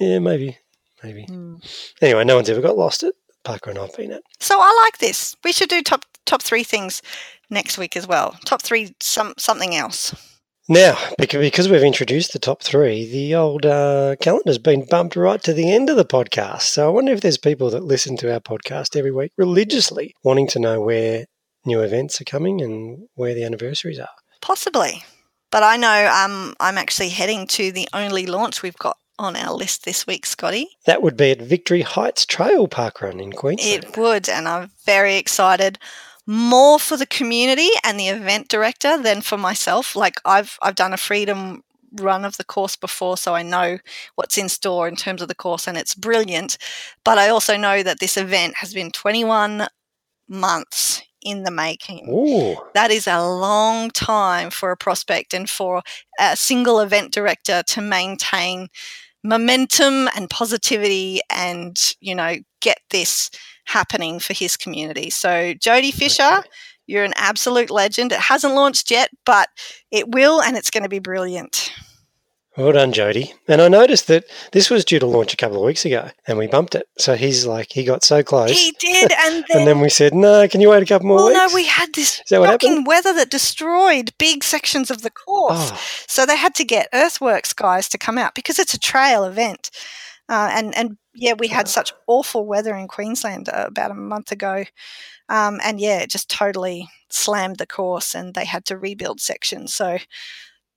[0.00, 0.56] Yeah, maybe,
[1.04, 1.24] maybe.
[1.24, 1.56] Hmm.
[2.00, 3.12] Anyway, no one's ever got lost at
[3.44, 4.22] parkrun I've been at.
[4.40, 5.36] So I like this.
[5.44, 7.02] We should do top top three things
[7.50, 8.36] next week as well.
[8.44, 10.14] Top three some something else.
[10.68, 15.42] Now, because, because we've introduced the top three, the old uh, calendar's been bumped right
[15.42, 16.62] to the end of the podcast.
[16.62, 20.46] So I wonder if there's people that listen to our podcast every week religiously wanting
[20.48, 21.26] to know where
[21.66, 24.08] new events are coming and where the anniversaries are.
[24.40, 25.02] Possibly.
[25.52, 29.52] But I know um, I'm actually heading to the only launch we've got on our
[29.52, 30.66] list this week, Scotty.
[30.86, 33.84] That would be at Victory Heights Trail Park Run in Queensland.
[33.84, 35.78] It would, and I'm very excited.
[36.26, 39.94] More for the community and the event director than for myself.
[39.94, 41.62] Like I've I've done a freedom
[42.00, 43.78] run of the course before, so I know
[44.14, 46.56] what's in store in terms of the course, and it's brilliant.
[47.04, 49.66] But I also know that this event has been 21
[50.28, 52.08] months in the making.
[52.08, 55.82] Ooh, That is a long time for a prospect and for
[56.18, 58.68] a single event director to maintain
[59.24, 63.30] momentum and positivity and, you know, get this
[63.66, 65.10] happening for his community.
[65.10, 66.48] So, Jody Fisher, Okay.
[66.86, 68.12] you're an absolute legend.
[68.12, 69.48] It hasn't launched yet, but
[69.90, 71.72] it will and it's going to be brilliant.
[72.56, 73.34] Well done, Jody.
[73.48, 76.36] And I noticed that this was due to launch a couple of weeks ago and
[76.38, 76.86] we bumped it.
[76.98, 78.50] So he's like, he got so close.
[78.50, 79.12] He did.
[79.24, 81.34] And then, and then we said, no, can you wait a couple more weeks?
[81.34, 81.52] well, weeks?
[81.52, 82.86] no, we had this Is that what shocking happened?
[82.86, 85.70] weather that destroyed big sections of the course.
[85.72, 89.24] Oh, So they had to get earthworks guys to come out because it's a trail
[89.24, 89.70] event.
[90.28, 94.32] Uh, and, and yeah, we had such awful weather in Queensland uh, about a month
[94.32, 94.64] ago.
[95.28, 99.72] Um, and yeah, it just totally slammed the course and they had to rebuild sections.
[99.72, 99.98] So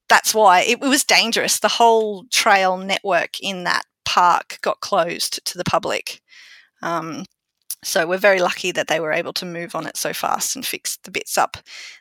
[0.10, 1.60] that's why it, was dangerous.
[1.60, 6.22] The whole trail network in that park got closed to the public.
[6.82, 7.26] Um,
[7.84, 10.66] so we're very lucky that they were able to move on it so fast and
[10.66, 11.58] fix the bits up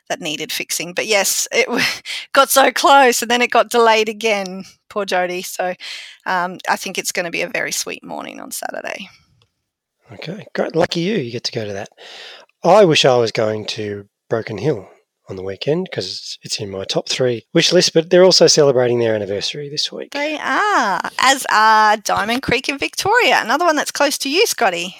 [0.09, 0.93] that needed fixing.
[0.93, 1.67] But yes, it
[2.33, 4.65] got so close and then it got delayed again.
[4.89, 5.43] Poor Jody.
[5.43, 5.75] So
[6.25, 9.09] um, I think it's going to be a very sweet morning on Saturday.
[10.11, 10.45] okay.
[10.55, 10.75] Great.
[10.75, 11.17] Lucky you.
[11.17, 11.89] You get to go to that.
[12.63, 14.89] I wish I was going to Broken Hill
[15.29, 18.99] on the weekend because it's in my top three wish list, but they're also celebrating
[18.99, 20.11] their anniversary this week.
[20.11, 24.97] They are, as are Diamond Creek in Victoria, another one that's close to you, Scotty.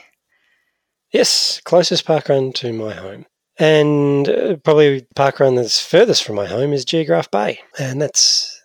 [1.12, 3.26] Yes, closest park run to my home.
[3.58, 7.60] And uh, probably the park run that's furthest from my home is Geographe Bay.
[7.80, 8.62] And that's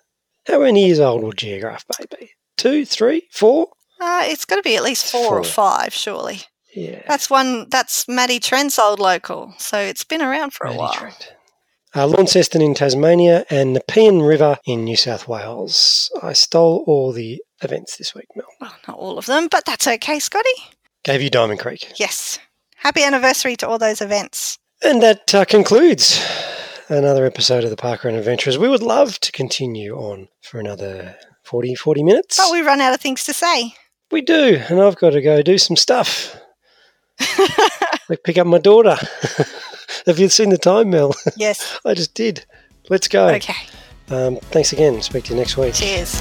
[0.46, 2.30] how many years old will Geographe Bay be?
[2.56, 3.68] Two, three, four?
[4.00, 6.42] Uh, it's got to be at least four, or five, surely.
[6.74, 7.02] Yeah.
[7.06, 7.68] That's one.
[7.68, 10.92] That's Maddie Trent's old local, so it's been around for a while.
[10.92, 11.34] Trent.
[11.94, 16.10] Uh, Launceston in Tasmania and the Nepean River in New South Wales.
[16.22, 18.46] I stole all the events this week, Mel.
[18.60, 20.48] Well, not all of them, but that's okay, Scotty.
[21.02, 21.92] Gave you Diamond Creek.
[21.96, 22.38] Yes.
[22.76, 24.58] Happy anniversary to all those events.
[24.82, 26.24] And that uh, concludes
[26.88, 28.56] another episode of the parkrun Adventurers.
[28.56, 32.36] We would love to continue on for another 40, 40 minutes.
[32.36, 33.74] But we run out of things to say.
[34.12, 36.36] We do, and I've got to go do some stuff.
[38.08, 38.96] like pick up my daughter.
[40.06, 41.14] Have you seen the time, Mel?
[41.36, 41.78] Yes.
[41.85, 42.44] I just did.
[42.89, 43.28] Let's go.
[43.28, 43.55] Okay.
[44.09, 45.01] Um, thanks again.
[45.02, 45.74] Speak to you next week.
[45.74, 46.20] Cheers.